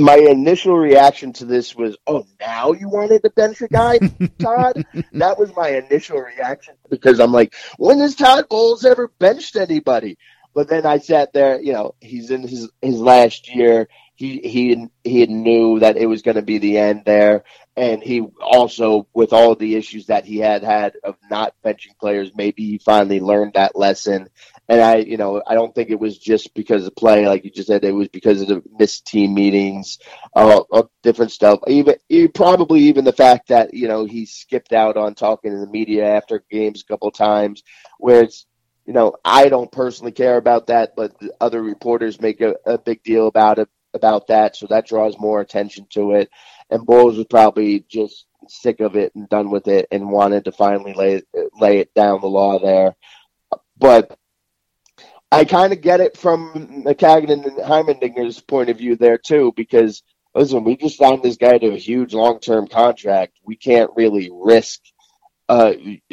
My 0.00 0.16
initial 0.16 0.76
reaction 0.76 1.32
to 1.34 1.44
this 1.44 1.76
was, 1.76 1.96
oh, 2.08 2.26
now 2.40 2.72
you 2.72 2.88
wanted 2.88 3.22
to 3.22 3.30
bench 3.30 3.60
a 3.60 3.68
guy, 3.68 3.98
Todd? 4.40 4.84
that 5.12 5.38
was 5.38 5.54
my 5.54 5.68
initial 5.68 6.18
reaction 6.18 6.74
because 6.90 7.20
I'm 7.20 7.30
like, 7.30 7.54
when 7.76 8.00
has 8.00 8.16
Todd 8.16 8.48
Bowles 8.48 8.84
ever 8.84 9.12
benched 9.20 9.54
anybody? 9.54 10.18
But 10.54 10.68
then 10.68 10.86
I 10.86 10.98
sat 10.98 11.32
there, 11.32 11.60
you 11.60 11.72
know, 11.72 11.94
he's 12.00 12.30
in 12.30 12.42
his, 12.42 12.70
his 12.80 12.98
last 12.98 13.54
year 13.54 13.88
he 14.16 14.38
he 14.38 14.88
he 15.02 15.26
knew 15.26 15.80
that 15.80 15.96
it 15.96 16.06
was 16.06 16.22
going 16.22 16.36
to 16.36 16.42
be 16.42 16.58
the 16.58 16.78
end 16.78 17.02
there, 17.04 17.42
and 17.76 18.00
he 18.00 18.20
also, 18.40 19.08
with 19.12 19.32
all 19.32 19.56
the 19.56 19.74
issues 19.74 20.06
that 20.06 20.24
he 20.24 20.38
had 20.38 20.62
had 20.62 20.94
of 21.02 21.16
not 21.28 21.54
benching 21.64 21.98
players, 21.98 22.30
maybe 22.34 22.64
he 22.64 22.78
finally 22.78 23.18
learned 23.18 23.54
that 23.54 23.74
lesson. 23.74 24.28
And 24.68 24.80
I, 24.80 24.96
you 24.96 25.16
know, 25.16 25.42
I 25.44 25.54
don't 25.54 25.74
think 25.74 25.90
it 25.90 25.98
was 25.98 26.16
just 26.16 26.54
because 26.54 26.86
of 26.86 26.94
play, 26.94 27.26
like 27.26 27.44
you 27.44 27.50
just 27.50 27.66
said. 27.66 27.84
It 27.84 27.92
was 27.92 28.08
because 28.08 28.40
of 28.40 28.48
the 28.48 28.62
missed 28.78 29.04
team 29.04 29.34
meetings, 29.34 29.98
uh, 30.34 30.62
different 31.02 31.32
stuff. 31.32 31.58
Even 31.66 31.96
probably 32.34 32.82
even 32.82 33.04
the 33.04 33.12
fact 33.12 33.48
that 33.48 33.74
you 33.74 33.88
know 33.88 34.04
he 34.04 34.26
skipped 34.26 34.72
out 34.72 34.96
on 34.96 35.14
talking 35.16 35.50
to 35.50 35.58
the 35.58 35.66
media 35.66 36.06
after 36.06 36.44
games 36.50 36.82
a 36.82 36.86
couple 36.86 37.10
times, 37.10 37.64
where 37.98 38.22
it's 38.22 38.46
you 38.86 38.92
know, 38.92 39.14
I 39.24 39.48
don't 39.48 39.72
personally 39.72 40.12
care 40.12 40.36
about 40.36 40.66
that, 40.66 40.94
but 40.96 41.16
other 41.40 41.62
reporters 41.62 42.20
make 42.20 42.40
a, 42.40 42.54
a, 42.66 42.78
big 42.78 43.02
deal 43.02 43.26
about 43.26 43.58
it 43.58 43.68
about 43.94 44.26
that, 44.26 44.56
so 44.56 44.66
that 44.66 44.86
draws 44.86 45.18
more 45.18 45.40
attention 45.40 45.86
to 45.90 46.12
it. 46.12 46.28
And 46.70 46.84
Bowles 46.84 47.16
was 47.16 47.26
probably 47.26 47.84
just 47.88 48.26
sick 48.48 48.80
of 48.80 48.96
it 48.96 49.14
and 49.14 49.28
done 49.28 49.50
with 49.50 49.68
it, 49.68 49.88
and 49.90 50.10
wanted 50.10 50.44
to 50.44 50.52
finally 50.52 50.92
lay 50.92 51.22
lay 51.58 51.78
it 51.78 51.94
down 51.94 52.20
the 52.20 52.26
law 52.26 52.58
there. 52.58 52.94
But 53.78 54.18
I 55.32 55.44
kind 55.44 55.72
of 55.72 55.80
get 55.80 56.00
it 56.00 56.16
from 56.16 56.84
Maccagnan 56.84 57.46
and 57.46 57.58
Heimerdinger's 57.58 58.40
point 58.40 58.70
of 58.70 58.78
view 58.78 58.96
there 58.96 59.18
too, 59.18 59.52
because 59.56 60.02
listen, 60.34 60.64
we 60.64 60.76
just 60.76 60.98
signed 60.98 61.22
this 61.22 61.36
guy 61.36 61.58
to 61.58 61.72
a 61.72 61.78
huge 61.78 62.12
long 62.12 62.40
term 62.40 62.68
contract. 62.68 63.38
We 63.44 63.56
can't 63.56 63.90
really 63.96 64.30
risk 64.32 64.80
uh, 65.48 65.72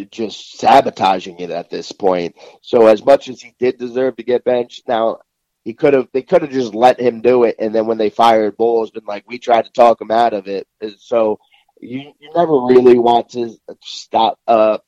just 0.09 0.57
sabotaging 0.57 1.39
it 1.39 1.51
at 1.51 1.69
this 1.69 1.91
point. 1.91 2.35
So 2.61 2.87
as 2.87 3.03
much 3.03 3.29
as 3.29 3.41
he 3.41 3.55
did 3.59 3.77
deserve 3.77 4.17
to 4.17 4.23
get 4.23 4.43
benched, 4.43 4.87
now 4.87 5.19
he 5.63 5.73
could 5.73 5.93
have 5.93 6.07
they 6.11 6.23
could 6.23 6.41
have 6.41 6.51
just 6.51 6.73
let 6.73 6.99
him 6.99 7.21
do 7.21 7.43
it, 7.43 7.55
and 7.59 7.73
then 7.73 7.85
when 7.87 7.97
they 7.97 8.09
fired 8.09 8.57
Bowles, 8.57 8.91
been 8.91 9.05
like 9.05 9.23
we 9.27 9.39
tried 9.39 9.65
to 9.65 9.71
talk 9.71 10.01
him 10.01 10.11
out 10.11 10.33
of 10.33 10.47
it. 10.47 10.67
So 10.97 11.39
you 11.79 12.13
you 12.19 12.31
never 12.35 12.53
really 12.65 12.97
want 12.97 13.29
to 13.29 13.57
stop 13.83 14.39
uh, 14.47 14.79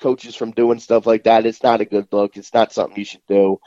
coaches 0.00 0.34
from 0.34 0.52
doing 0.52 0.78
stuff 0.78 1.06
like 1.06 1.24
that. 1.24 1.46
It's 1.46 1.62
not 1.62 1.80
a 1.80 1.84
good 1.84 2.08
look. 2.12 2.36
It's 2.36 2.54
not 2.54 2.72
something 2.72 2.96
you 2.96 3.04
should 3.04 3.26
do. 3.28 3.58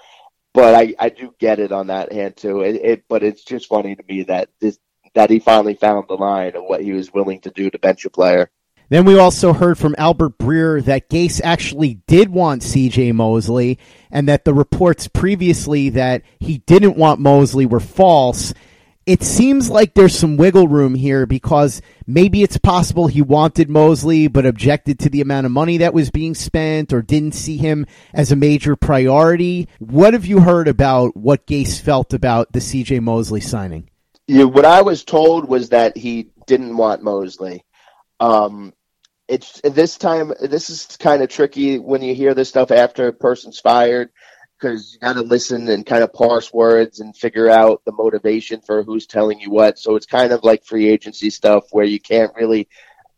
But 0.54 0.74
I, 0.74 0.96
I 0.98 1.10
do 1.10 1.34
get 1.38 1.60
it 1.60 1.72
on 1.72 1.88
that 1.88 2.12
hand 2.12 2.38
too. 2.38 2.62
It, 2.62 2.76
it 2.76 3.04
but 3.08 3.24
it's 3.24 3.44
just 3.44 3.68
funny 3.68 3.96
to 3.96 4.04
me 4.08 4.24
that 4.24 4.50
this 4.60 4.80
that 5.14 5.30
he 5.30 5.40
finally 5.40 5.76
found 5.76 6.08
the 6.08 6.16
line 6.16 6.56
of 6.56 6.64
what 6.64 6.82
he 6.82 6.94
was 6.94 7.14
willing 7.14 7.42
to 7.42 7.52
do 7.52 7.70
to 7.70 7.80
bench 7.80 8.06
a 8.06 8.10
player. 8.10 8.50
Then 8.90 9.04
we 9.06 9.18
also 9.18 9.52
heard 9.52 9.78
from 9.78 9.96
Albert 9.98 10.38
Breer 10.38 10.84
that 10.86 11.10
Gase 11.10 11.42
actually 11.44 11.96
did 12.08 12.30
want 12.30 12.62
CJ 12.62 13.14
Mosley 13.14 13.80
and 14.10 14.28
that 14.30 14.46
the 14.46 14.54
reports 14.54 15.08
previously 15.10 15.90
that 15.90 16.22
he 16.40 16.60
didn't 16.60 16.96
want 16.96 17.20
Mosley 17.20 17.66
were 17.66 17.82
false. 17.82 18.54
It 19.06 19.24
seems 19.24 19.70
like 19.70 19.94
there's 19.94 20.18
some 20.18 20.38
wiggle 20.38 20.68
room 20.68 20.96
here 20.96 21.26
because 21.26 21.82
maybe 22.06 22.44
it's 22.44 22.58
possible 22.58 23.08
he 23.08 23.22
wanted 23.22 23.70
Mosley 23.70 24.28
but 24.28 24.46
objected 24.46 25.00
to 25.00 25.10
the 25.10 25.22
amount 25.22 25.46
of 25.46 25.52
money 25.52 25.78
that 25.78 25.94
was 25.94 26.10
being 26.10 26.36
spent 26.36 26.94
or 26.94 27.02
didn't 27.02 27.34
see 27.34 27.58
him 27.58 27.86
as 28.14 28.32
a 28.32 28.38
major 28.38 28.76
priority. 28.78 29.68
What 29.80 30.14
have 30.14 30.26
you 30.26 30.40
heard 30.40 30.68
about 30.70 31.16
what 31.16 31.46
Gase 31.46 31.80
felt 31.80 32.14
about 32.14 32.54
the 32.54 32.60
CJ 32.60 33.02
Mosley 33.02 33.42
signing? 33.42 33.90
Yeah, 34.28 34.44
what 34.44 34.66
I 34.66 34.82
was 34.82 35.06
told 35.06 35.48
was 35.48 35.70
that 35.70 35.96
he 35.96 36.30
didn't 36.46 36.76
want 36.76 37.02
Mosley. 37.02 37.64
Um, 38.20 38.74
it's 39.28 39.60
this 39.62 39.98
time. 39.98 40.34
This 40.42 40.70
is 40.70 40.98
kind 40.98 41.22
of 41.22 41.30
tricky 41.30 41.80
when 41.80 42.02
you 42.02 42.16
hear 42.16 42.34
this 42.34 42.50
stuff 42.50 42.72
after 42.72 43.08
a 43.08 43.14
person's 43.14 43.60
fired 43.60 44.10
because 44.60 44.94
you 44.94 45.00
got 45.00 45.14
to 45.14 45.22
listen 45.22 45.68
and 45.70 45.86
kind 45.86 46.04
of 46.04 46.14
parse 46.14 46.52
words 46.52 47.00
and 47.00 47.16
figure 47.16 47.50
out 47.50 47.84
the 47.86 47.92
motivation 47.92 48.62
for 48.62 48.84
who's 48.84 49.06
telling 49.06 49.40
you 49.40 49.52
what. 49.52 49.78
So 49.78 49.96
it's 49.96 50.06
kind 50.06 50.32
of 50.32 50.44
like 50.44 50.66
free 50.66 50.88
agency 50.88 51.30
stuff 51.30 51.66
where 51.72 51.86
you 51.86 52.00
can't 52.00 52.36
really 52.36 52.68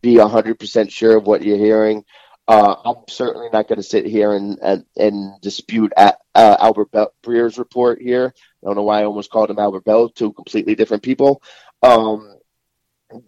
be 0.01 0.17
hundred 0.17 0.59
percent 0.59 0.91
sure 0.91 1.17
of 1.17 1.25
what 1.25 1.43
you're 1.43 1.57
hearing. 1.57 2.05
Uh, 2.47 2.75
I'm 2.83 3.03
certainly 3.07 3.49
not 3.53 3.67
going 3.67 3.77
to 3.77 3.83
sit 3.83 4.05
here 4.05 4.33
and 4.33 4.57
and, 4.61 4.85
and 4.97 5.39
dispute 5.41 5.93
at, 5.95 6.19
uh, 6.33 6.57
Albert 6.59 6.91
Be- 6.91 7.05
Breer's 7.21 7.59
report 7.59 8.01
here. 8.01 8.33
I 8.35 8.65
don't 8.65 8.75
know 8.75 8.83
why 8.83 9.01
I 9.01 9.05
almost 9.05 9.29
called 9.29 9.51
him 9.51 9.59
Albert 9.59 9.85
Bell. 9.85 10.09
Two 10.09 10.33
completely 10.33 10.73
different 10.73 11.03
people. 11.03 11.43
Um, 11.83 12.38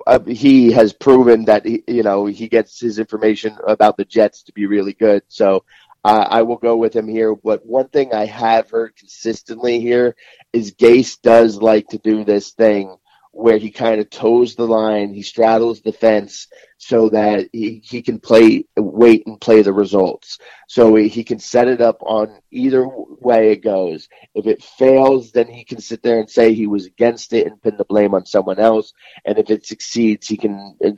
uh, 0.06 0.20
he 0.22 0.72
has 0.72 0.94
proven 0.94 1.46
that 1.46 1.66
he, 1.66 1.84
you 1.88 2.04
know 2.04 2.26
he 2.26 2.48
gets 2.48 2.80
his 2.80 3.00
information 3.00 3.58
about 3.68 3.98
the 3.98 4.06
Jets 4.06 4.44
to 4.44 4.54
be 4.54 4.66
really 4.66 4.94
good. 4.94 5.24
So 5.28 5.64
uh, 6.04 6.28
I 6.30 6.42
will 6.44 6.58
go 6.58 6.78
with 6.78 6.96
him 6.96 7.08
here. 7.08 7.36
But 7.36 7.66
one 7.66 7.88
thing 7.90 8.14
I 8.14 8.26
have 8.26 8.70
heard 8.70 8.96
consistently 8.96 9.80
here 9.80 10.16
is 10.54 10.74
Gase 10.74 11.22
does 11.22 11.62
like 11.62 11.88
to 11.90 11.98
do 11.98 12.24
this 12.24 12.52
thing 12.52 12.96
where 13.34 13.58
he 13.58 13.72
kind 13.72 14.02
of 14.02 14.10
toes 14.10 14.56
the 14.56 14.68
line, 14.68 15.14
he 15.14 15.22
straddles 15.22 15.82
the 15.82 15.94
fence 15.94 16.48
so 16.78 17.10
that 17.10 17.50
he, 17.54 17.82
he 17.84 18.02
can 18.02 18.20
play, 18.20 18.66
wait 18.76 19.26
and 19.26 19.40
play 19.40 19.62
the 19.62 19.72
results. 19.72 20.38
So 20.68 20.96
he 20.96 21.24
can 21.24 21.40
set 21.40 21.68
it 21.68 21.80
up 21.80 21.98
on 22.02 22.42
either 22.52 22.86
way 22.88 23.52
it 23.52 23.64
goes. 23.64 24.10
If 24.36 24.48
it 24.48 24.64
fails, 24.64 25.32
then 25.32 25.48
he 25.48 25.64
can 25.64 25.80
sit 25.80 26.04
there 26.04 26.20
and 26.20 26.30
say 26.30 26.54
he 26.54 26.68
was 26.68 26.86
against 26.86 27.34
it 27.34 27.48
and 27.48 27.62
pin 27.62 27.78
the 27.78 27.86
blame 27.86 28.14
on 28.14 28.26
someone 28.26 28.60
else. 28.60 28.94
And 29.24 29.38
if 29.38 29.50
it 29.50 29.66
succeeds, 29.66 30.28
he 30.28 30.38
can 30.38 30.76
uh, 30.84 30.92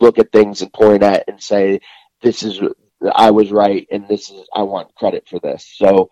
look 0.00 0.18
at 0.18 0.30
things 0.30 0.60
and 0.60 0.72
point 0.72 1.02
at 1.02 1.24
and 1.26 1.42
say, 1.42 1.80
this 2.20 2.42
is 2.42 2.60
I 3.14 3.30
was 3.30 3.52
right, 3.52 3.86
and 3.90 4.08
this 4.08 4.30
is 4.30 4.48
I 4.54 4.62
want 4.62 4.94
credit 4.94 5.28
for 5.28 5.38
this. 5.38 5.64
So 5.76 6.10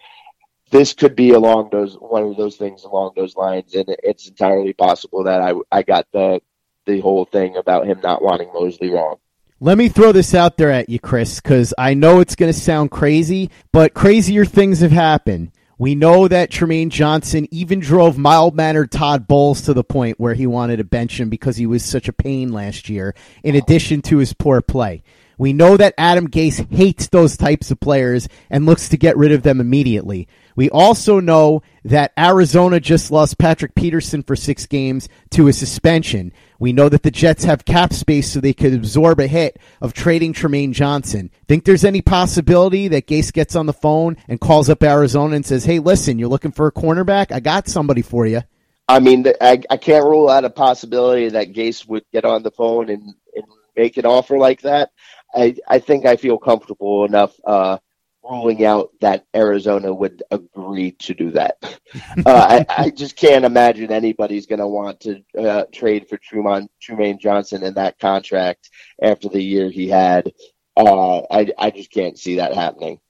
this 0.70 0.92
could 0.92 1.14
be 1.14 1.30
along 1.30 1.70
those 1.70 1.94
one 1.94 2.24
of 2.24 2.36
those 2.36 2.56
things 2.56 2.84
along 2.84 3.12
those 3.16 3.36
lines, 3.36 3.74
and 3.74 3.86
it's 4.02 4.28
entirely 4.28 4.72
possible 4.72 5.24
that 5.24 5.40
I 5.40 5.54
I 5.70 5.82
got 5.82 6.06
the 6.12 6.40
the 6.86 7.00
whole 7.00 7.24
thing 7.24 7.56
about 7.56 7.86
him 7.86 8.00
not 8.02 8.22
wanting 8.22 8.50
Mosley 8.52 8.90
wrong. 8.90 9.16
Let 9.58 9.78
me 9.78 9.88
throw 9.88 10.12
this 10.12 10.34
out 10.34 10.58
there 10.58 10.70
at 10.70 10.88
you, 10.88 11.00
Chris, 11.00 11.40
because 11.40 11.72
I 11.78 11.94
know 11.94 12.20
it's 12.20 12.36
going 12.36 12.52
to 12.52 12.58
sound 12.58 12.90
crazy, 12.90 13.50
but 13.72 13.94
crazier 13.94 14.44
things 14.44 14.80
have 14.80 14.90
happened. 14.90 15.50
We 15.78 15.94
know 15.94 16.28
that 16.28 16.50
Trumaine 16.50 16.90
Johnson 16.90 17.48
even 17.50 17.80
drove 17.80 18.18
mild 18.18 18.54
mannered 18.54 18.90
Todd 18.90 19.26
Bowles 19.26 19.62
to 19.62 19.74
the 19.74 19.84
point 19.84 20.20
where 20.20 20.34
he 20.34 20.46
wanted 20.46 20.76
to 20.76 20.84
bench 20.84 21.18
him 21.20 21.30
because 21.30 21.56
he 21.56 21.66
was 21.66 21.84
such 21.84 22.08
a 22.08 22.12
pain 22.12 22.52
last 22.52 22.88
year, 22.88 23.14
in 23.42 23.54
addition 23.54 24.02
to 24.02 24.18
his 24.18 24.32
poor 24.32 24.60
play. 24.60 25.02
We 25.38 25.52
know 25.52 25.76
that 25.76 25.94
Adam 25.98 26.28
Gase 26.28 26.70
hates 26.72 27.08
those 27.08 27.36
types 27.36 27.70
of 27.70 27.80
players 27.80 28.28
and 28.48 28.64
looks 28.64 28.88
to 28.88 28.96
get 28.96 29.16
rid 29.16 29.32
of 29.32 29.42
them 29.42 29.60
immediately. 29.60 30.28
We 30.56 30.70
also 30.70 31.20
know 31.20 31.62
that 31.84 32.12
Arizona 32.18 32.80
just 32.80 33.10
lost 33.10 33.36
Patrick 33.36 33.74
Peterson 33.74 34.22
for 34.22 34.34
six 34.34 34.64
games 34.64 35.08
to 35.32 35.48
a 35.48 35.52
suspension. 35.52 36.32
We 36.58 36.72
know 36.72 36.88
that 36.88 37.02
the 37.02 37.10
Jets 37.10 37.44
have 37.44 37.66
cap 37.66 37.92
space 37.92 38.32
so 38.32 38.40
they 38.40 38.54
could 38.54 38.72
absorb 38.72 39.20
a 39.20 39.26
hit 39.26 39.58
of 39.82 39.92
trading 39.92 40.32
Trumaine 40.32 40.72
Johnson. 40.72 41.30
Think 41.46 41.64
there's 41.64 41.84
any 41.84 42.00
possibility 42.00 42.88
that 42.88 43.06
Gase 43.06 43.32
gets 43.32 43.54
on 43.54 43.66
the 43.66 43.74
phone 43.74 44.16
and 44.28 44.40
calls 44.40 44.70
up 44.70 44.82
Arizona 44.82 45.36
and 45.36 45.44
says, 45.44 45.66
hey, 45.66 45.78
listen, 45.78 46.18
you're 46.18 46.30
looking 46.30 46.52
for 46.52 46.66
a 46.66 46.72
cornerback? 46.72 47.30
I 47.30 47.40
got 47.40 47.68
somebody 47.68 48.00
for 48.00 48.26
you. 48.26 48.40
I 48.88 49.00
mean, 49.00 49.26
I, 49.40 49.60
I 49.68 49.76
can't 49.76 50.04
rule 50.04 50.30
out 50.30 50.44
a 50.44 50.50
possibility 50.50 51.28
that 51.28 51.52
Gase 51.52 51.86
would 51.86 52.04
get 52.12 52.24
on 52.24 52.42
the 52.42 52.52
phone 52.52 52.88
and, 52.88 53.02
and 53.34 53.44
make 53.76 53.98
an 53.98 54.06
offer 54.06 54.38
like 54.38 54.62
that. 54.62 54.90
I, 55.34 55.56
I 55.68 55.78
think 55.78 56.06
I 56.06 56.16
feel 56.16 56.38
comfortable 56.38 57.04
enough 57.04 57.34
uh, 57.44 57.78
ruling 58.22 58.64
out 58.64 58.90
that 59.00 59.26
Arizona 59.34 59.92
would 59.92 60.22
agree 60.30 60.92
to 60.92 61.14
do 61.14 61.30
that. 61.32 61.56
uh, 61.94 62.22
I, 62.26 62.66
I, 62.68 62.90
just 62.90 63.16
can't 63.16 63.44
imagine 63.44 63.92
anybody's 63.92 64.46
going 64.46 64.58
to 64.58 64.66
want 64.66 65.00
to 65.00 65.22
uh, 65.38 65.64
trade 65.72 66.08
for 66.08 66.16
Truman, 66.16 66.68
Trumaine 66.82 67.20
Johnson 67.20 67.62
in 67.62 67.74
that 67.74 67.98
contract 67.98 68.70
after 69.02 69.28
the 69.28 69.42
year 69.42 69.70
he 69.70 69.88
had. 69.88 70.32
Uh, 70.76 71.20
I, 71.30 71.52
I 71.58 71.70
just 71.70 71.90
can't 71.90 72.18
see 72.18 72.36
that 72.36 72.54
happening. 72.54 73.00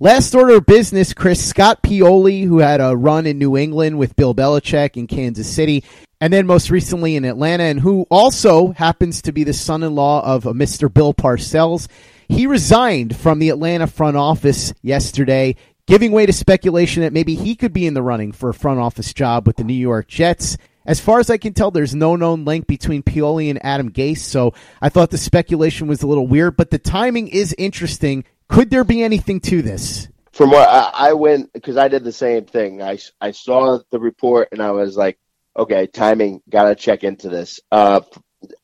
Last 0.00 0.34
order 0.34 0.56
of 0.56 0.66
business, 0.66 1.14
Chris 1.14 1.42
Scott 1.42 1.82
Pioli, 1.82 2.44
who 2.44 2.58
had 2.58 2.80
a 2.80 2.96
run 2.96 3.26
in 3.26 3.38
New 3.38 3.56
England 3.56 3.96
with 3.96 4.16
Bill 4.16 4.34
Belichick 4.34 4.96
in 4.96 5.06
Kansas 5.06 5.48
City, 5.48 5.84
and 6.24 6.32
then 6.32 6.46
most 6.46 6.70
recently 6.70 7.16
in 7.16 7.26
Atlanta, 7.26 7.64
and 7.64 7.78
who 7.78 8.06
also 8.10 8.72
happens 8.72 9.20
to 9.20 9.30
be 9.30 9.44
the 9.44 9.52
son 9.52 9.82
in 9.82 9.94
law 9.94 10.24
of 10.24 10.44
Mr. 10.44 10.90
Bill 10.90 11.12
Parcells. 11.12 11.86
He 12.30 12.46
resigned 12.46 13.14
from 13.14 13.40
the 13.40 13.50
Atlanta 13.50 13.86
front 13.86 14.16
office 14.16 14.72
yesterday, 14.80 15.56
giving 15.86 16.12
way 16.12 16.24
to 16.24 16.32
speculation 16.32 17.02
that 17.02 17.12
maybe 17.12 17.34
he 17.34 17.54
could 17.54 17.74
be 17.74 17.86
in 17.86 17.92
the 17.92 18.00
running 18.00 18.32
for 18.32 18.48
a 18.48 18.54
front 18.54 18.80
office 18.80 19.12
job 19.12 19.46
with 19.46 19.56
the 19.56 19.64
New 19.64 19.74
York 19.74 20.08
Jets. 20.08 20.56
As 20.86 20.98
far 20.98 21.20
as 21.20 21.28
I 21.28 21.36
can 21.36 21.52
tell, 21.52 21.70
there's 21.70 21.94
no 21.94 22.16
known 22.16 22.46
link 22.46 22.66
between 22.66 23.02
Pioli 23.02 23.50
and 23.50 23.62
Adam 23.62 23.92
Gase, 23.92 24.20
so 24.20 24.54
I 24.80 24.88
thought 24.88 25.10
the 25.10 25.18
speculation 25.18 25.88
was 25.88 26.02
a 26.02 26.06
little 26.06 26.26
weird, 26.26 26.56
but 26.56 26.70
the 26.70 26.78
timing 26.78 27.28
is 27.28 27.54
interesting. 27.58 28.24
Could 28.48 28.70
there 28.70 28.84
be 28.84 29.02
anything 29.02 29.40
to 29.40 29.60
this? 29.60 30.08
From 30.32 30.52
what 30.52 30.70
I, 30.70 31.10
I 31.10 31.12
went, 31.12 31.52
because 31.52 31.76
I 31.76 31.88
did 31.88 32.02
the 32.02 32.12
same 32.12 32.46
thing. 32.46 32.80
I, 32.80 32.98
I 33.20 33.32
saw 33.32 33.80
the 33.90 34.00
report 34.00 34.48
and 34.52 34.62
I 34.62 34.70
was 34.70 34.96
like, 34.96 35.18
okay, 35.56 35.86
timing, 35.86 36.42
got 36.48 36.64
to 36.64 36.74
check 36.74 37.04
into 37.04 37.28
this. 37.28 37.60
Uh, 37.70 38.00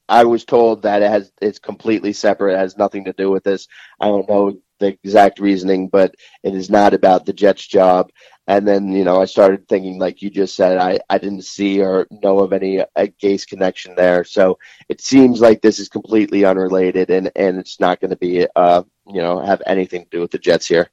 I 0.09 0.25
was 0.25 0.45
told 0.45 0.83
that 0.83 1.03
it 1.03 1.11
has 1.11 1.33
it's 1.41 1.59
completely 1.59 2.13
separate. 2.13 2.55
It 2.55 2.59
has 2.59 2.77
nothing 2.77 3.05
to 3.05 3.13
do 3.13 3.31
with 3.31 3.45
this. 3.45 3.69
I 4.01 4.09
don't 4.09 4.29
know 4.29 4.59
the 4.79 4.99
exact 5.05 5.39
reasoning, 5.39 5.89
but 5.89 6.15
it 6.43 6.55
is 6.55 6.71
not 6.71 6.95
about 6.95 7.27
the 7.27 7.33
Jets 7.33 7.67
job. 7.67 8.11
And 8.47 8.67
then 8.67 8.93
you 8.93 9.05
know 9.05 9.21
I 9.21 9.27
started 9.27 9.69
thinking, 9.69 9.99
like 9.99 10.23
you 10.23 10.31
just 10.31 10.57
said, 10.57 10.79
I 10.79 10.99
I 11.09 11.19
didn't 11.19 11.45
see 11.45 11.81
or 11.81 12.09
know 12.11 12.41
of 12.41 12.53
any 12.53 12.79
a 12.79 13.07
Gase 13.23 13.47
connection 13.47 13.95
there. 13.95 14.25
So 14.25 14.59
it 14.89 15.01
seems 15.01 15.41
like 15.41 15.63
this 15.63 15.79
is 15.79 15.89
completely 15.89 16.45
unrelated, 16.45 17.11
and 17.11 17.31
and 17.37 17.59
it's 17.59 17.79
not 17.81 18.01
going 18.01 18.11
to 18.11 18.17
be 18.17 18.47
uh 18.57 18.83
you 19.07 19.23
know 19.23 19.41
have 19.41 19.63
anything 19.67 20.03
to 20.05 20.11
do 20.11 20.21
with 20.21 20.33
the 20.33 20.39
Jets 20.39 20.67
here. 20.67 20.91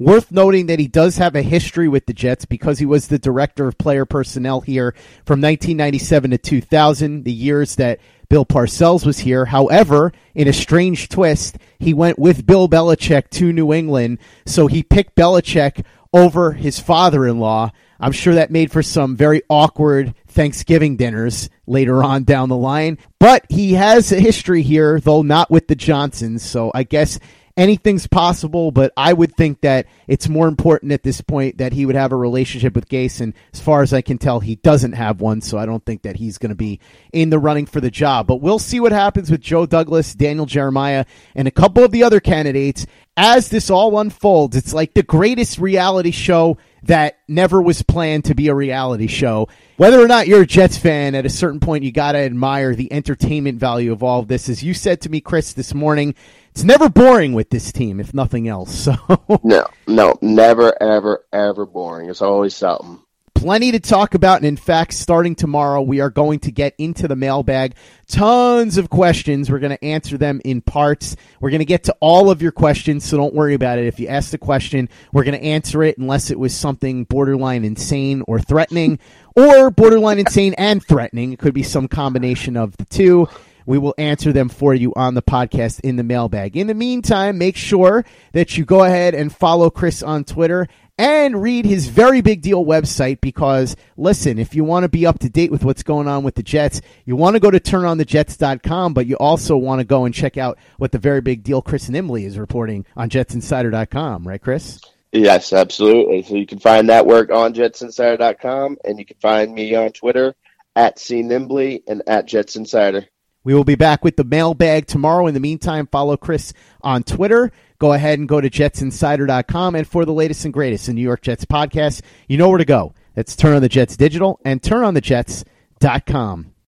Worth 0.00 0.30
noting 0.30 0.66
that 0.66 0.78
he 0.78 0.86
does 0.86 1.16
have 1.16 1.34
a 1.34 1.42
history 1.42 1.88
with 1.88 2.06
the 2.06 2.12
Jets 2.12 2.44
because 2.44 2.78
he 2.78 2.86
was 2.86 3.08
the 3.08 3.18
director 3.18 3.66
of 3.66 3.78
player 3.78 4.04
personnel 4.04 4.60
here 4.60 4.92
from 5.24 5.40
1997 5.40 6.30
to 6.30 6.38
2000, 6.38 7.24
the 7.24 7.32
years 7.32 7.74
that 7.76 7.98
Bill 8.28 8.46
Parcells 8.46 9.04
was 9.04 9.18
here. 9.20 9.46
However, 9.46 10.12
in 10.36 10.46
a 10.46 10.52
strange 10.52 11.08
twist, 11.08 11.58
he 11.80 11.94
went 11.94 12.18
with 12.18 12.46
Bill 12.46 12.68
Belichick 12.68 13.28
to 13.30 13.52
New 13.52 13.72
England, 13.72 14.18
so 14.46 14.68
he 14.68 14.84
picked 14.84 15.16
Belichick 15.16 15.84
over 16.12 16.52
his 16.52 16.78
father 16.78 17.26
in 17.26 17.40
law. 17.40 17.72
I'm 18.00 18.12
sure 18.12 18.34
that 18.34 18.52
made 18.52 18.70
for 18.70 18.82
some 18.82 19.16
very 19.16 19.42
awkward 19.50 20.14
Thanksgiving 20.28 20.96
dinners 20.96 21.50
later 21.66 22.04
on 22.04 22.22
down 22.22 22.48
the 22.48 22.56
line. 22.56 22.98
But 23.18 23.44
he 23.48 23.72
has 23.74 24.12
a 24.12 24.20
history 24.20 24.62
here, 24.62 25.00
though 25.00 25.22
not 25.22 25.50
with 25.50 25.66
the 25.66 25.74
Johnsons. 25.74 26.44
So 26.44 26.70
I 26.72 26.84
guess 26.84 27.18
anything's 27.58 28.06
possible, 28.06 28.70
but 28.70 28.92
I 28.96 29.12
would 29.12 29.36
think 29.36 29.60
that 29.62 29.86
it's 30.06 30.28
more 30.28 30.46
important 30.46 30.92
at 30.92 31.02
this 31.02 31.20
point 31.20 31.58
that 31.58 31.72
he 31.72 31.84
would 31.84 31.96
have 31.96 32.12
a 32.12 32.16
relationship 32.16 32.74
with. 32.74 32.88
And 32.88 33.34
as 33.52 33.60
far 33.60 33.82
as 33.82 33.92
I 33.92 34.00
can 34.00 34.16
tell, 34.16 34.40
he 34.40 34.54
doesn't 34.54 34.92
have 34.92 35.20
one, 35.20 35.42
so 35.42 35.58
I 35.58 35.66
don't 35.66 35.84
think 35.84 36.02
that 36.02 36.16
he's 36.16 36.38
going 36.38 36.50
to 36.50 36.56
be 36.56 36.80
in 37.12 37.30
the 37.30 37.38
running 37.38 37.66
for 37.66 37.80
the 37.80 37.90
job. 37.90 38.26
But 38.26 38.40
we'll 38.40 38.58
see 38.58 38.80
what 38.80 38.92
happens 38.92 39.30
with 39.30 39.40
Joe 39.40 39.66
Douglas, 39.66 40.14
Daniel 40.14 40.46
Jeremiah, 40.46 41.04
and 41.34 41.46
a 41.48 41.50
couple 41.50 41.84
of 41.84 41.90
the 41.90 42.04
other 42.04 42.20
candidates 42.20 42.86
as 43.16 43.48
this 43.48 43.68
all 43.68 43.98
unfolds. 43.98 44.56
It's 44.56 44.72
like 44.72 44.94
the 44.94 45.02
greatest 45.02 45.58
reality 45.58 46.12
show 46.12 46.56
that 46.84 47.18
never 47.26 47.60
was 47.60 47.82
planned 47.82 48.26
to 48.26 48.34
be 48.34 48.48
a 48.48 48.54
reality 48.54 49.08
show. 49.08 49.48
Whether 49.76 50.00
or 50.00 50.06
not 50.06 50.28
you're 50.28 50.42
a 50.42 50.46
Jets 50.46 50.78
fan, 50.78 51.16
at 51.16 51.26
a 51.26 51.30
certain 51.30 51.58
point, 51.58 51.82
you 51.82 51.90
got 51.90 52.12
to 52.12 52.18
admire 52.18 52.76
the 52.76 52.92
entertainment 52.92 53.58
value 53.58 53.92
of 53.92 54.04
all 54.04 54.20
of 54.20 54.28
this. 54.28 54.48
As 54.48 54.62
you 54.62 54.72
said 54.72 55.00
to 55.00 55.08
me, 55.08 55.20
Chris, 55.20 55.52
this 55.52 55.74
morning, 55.74 56.14
it's 56.58 56.64
never 56.64 56.88
boring 56.88 57.34
with 57.34 57.50
this 57.50 57.70
team, 57.70 58.00
if 58.00 58.12
nothing 58.12 58.48
else. 58.48 58.88
So 59.28 59.40
no, 59.44 59.66
no, 59.86 60.18
never, 60.22 60.80
ever, 60.82 61.24
ever 61.32 61.66
boring. 61.66 62.08
It's 62.10 62.22
always 62.22 62.56
something. 62.56 63.00
Plenty 63.34 63.72
to 63.72 63.80
talk 63.80 64.14
about, 64.14 64.38
and 64.38 64.46
in 64.46 64.56
fact, 64.56 64.94
starting 64.94 65.34
tomorrow, 65.34 65.82
we 65.82 66.00
are 66.00 66.10
going 66.10 66.40
to 66.40 66.50
get 66.50 66.74
into 66.78 67.06
the 67.06 67.14
mailbag. 67.14 67.74
Tons 68.08 68.78
of 68.78 68.90
questions. 68.90 69.50
We're 69.50 69.58
going 69.58 69.76
to 69.76 69.84
answer 69.84 70.16
them 70.16 70.40
in 70.44 70.60
parts. 70.60 71.16
We're 71.40 71.50
going 71.50 71.60
to 71.60 71.64
get 71.64 71.84
to 71.84 71.96
all 72.00 72.30
of 72.30 72.42
your 72.42 72.52
questions, 72.52 73.04
so 73.04 73.16
don't 73.16 73.34
worry 73.34 73.54
about 73.54 73.78
it. 73.78 73.86
If 73.86 74.00
you 74.00 74.08
ask 74.08 74.30
the 74.30 74.38
question, 74.38 74.88
we're 75.12 75.24
going 75.24 75.38
to 75.38 75.44
answer 75.44 75.82
it 75.82 75.98
unless 75.98 76.30
it 76.30 76.38
was 76.38 76.56
something 76.56 77.04
borderline 77.04 77.64
insane 77.64 78.24
or 78.26 78.40
threatening, 78.40 78.98
or 79.36 79.70
borderline 79.70 80.18
insane 80.18 80.54
and 80.58 80.82
threatening. 80.84 81.32
It 81.32 81.38
could 81.38 81.54
be 81.54 81.62
some 81.62 81.86
combination 81.86 82.56
of 82.56 82.76
the 82.78 82.86
two. 82.86 83.28
We 83.68 83.76
will 83.76 83.94
answer 83.98 84.32
them 84.32 84.48
for 84.48 84.72
you 84.72 84.94
on 84.96 85.12
the 85.12 85.20
podcast 85.20 85.80
in 85.80 85.96
the 85.96 86.02
mailbag. 86.02 86.56
In 86.56 86.68
the 86.68 86.74
meantime, 86.74 87.36
make 87.36 87.54
sure 87.54 88.02
that 88.32 88.56
you 88.56 88.64
go 88.64 88.82
ahead 88.82 89.14
and 89.14 89.30
follow 89.30 89.68
Chris 89.68 90.02
on 90.02 90.24
Twitter 90.24 90.68
and 90.96 91.42
read 91.42 91.66
his 91.66 91.88
very 91.88 92.22
big 92.22 92.40
deal 92.40 92.64
website 92.64 93.20
because 93.20 93.76
listen, 93.98 94.38
if 94.38 94.54
you 94.54 94.64
want 94.64 94.84
to 94.84 94.88
be 94.88 95.04
up 95.04 95.18
to 95.18 95.28
date 95.28 95.50
with 95.50 95.64
what's 95.64 95.82
going 95.82 96.08
on 96.08 96.22
with 96.22 96.34
the 96.34 96.42
Jets, 96.42 96.80
you 97.04 97.14
want 97.14 97.36
to 97.36 97.40
go 97.40 97.50
to 97.50 97.60
turnonthejets.com, 97.60 98.94
but 98.94 99.06
you 99.06 99.16
also 99.18 99.58
want 99.58 99.80
to 99.80 99.84
go 99.84 100.06
and 100.06 100.14
check 100.14 100.38
out 100.38 100.58
what 100.78 100.90
the 100.90 100.98
very 100.98 101.20
big 101.20 101.42
deal 101.42 101.60
Chris 101.60 101.90
Nimbley 101.90 102.24
is 102.24 102.38
reporting 102.38 102.86
on 102.96 103.10
jetsinsider.com, 103.10 104.26
right 104.26 104.40
Chris? 104.40 104.80
Yes, 105.12 105.52
absolutely. 105.52 106.22
So 106.22 106.36
you 106.36 106.46
can 106.46 106.58
find 106.58 106.88
that 106.88 107.04
work 107.04 107.30
on 107.30 107.52
jetsinsider.com 107.52 108.78
and 108.82 108.98
you 108.98 109.04
can 109.04 109.18
find 109.18 109.52
me 109.52 109.74
on 109.74 109.92
Twitter 109.92 110.34
at 110.74 110.96
cnimbley 110.96 111.82
and 111.86 112.02
at 112.06 112.26
jetsinsider. 112.26 113.08
We 113.48 113.54
will 113.54 113.64
be 113.64 113.76
back 113.76 114.04
with 114.04 114.16
the 114.16 114.24
mailbag 114.24 114.86
tomorrow. 114.86 115.26
In 115.26 115.32
the 115.32 115.40
meantime, 115.40 115.86
follow 115.86 116.18
Chris 116.18 116.52
on 116.82 117.02
Twitter. 117.02 117.50
Go 117.78 117.94
ahead 117.94 118.18
and 118.18 118.28
go 118.28 118.42
to 118.42 118.50
jetsinsider.com. 118.50 119.74
And 119.74 119.88
for 119.88 120.04
the 120.04 120.12
latest 120.12 120.44
and 120.44 120.52
greatest 120.52 120.86
in 120.86 120.96
New 120.96 121.00
York 121.00 121.22
Jets 121.22 121.46
podcast, 121.46 122.02
you 122.28 122.36
know 122.36 122.50
where 122.50 122.58
to 122.58 122.66
go. 122.66 122.92
That's 123.14 123.34
Turn 123.34 123.56
on 123.56 123.62
the 123.62 123.70
Jets 123.70 123.96
Digital 123.96 124.38
and 124.44 124.60
turnonthejets.com. 124.60 126.52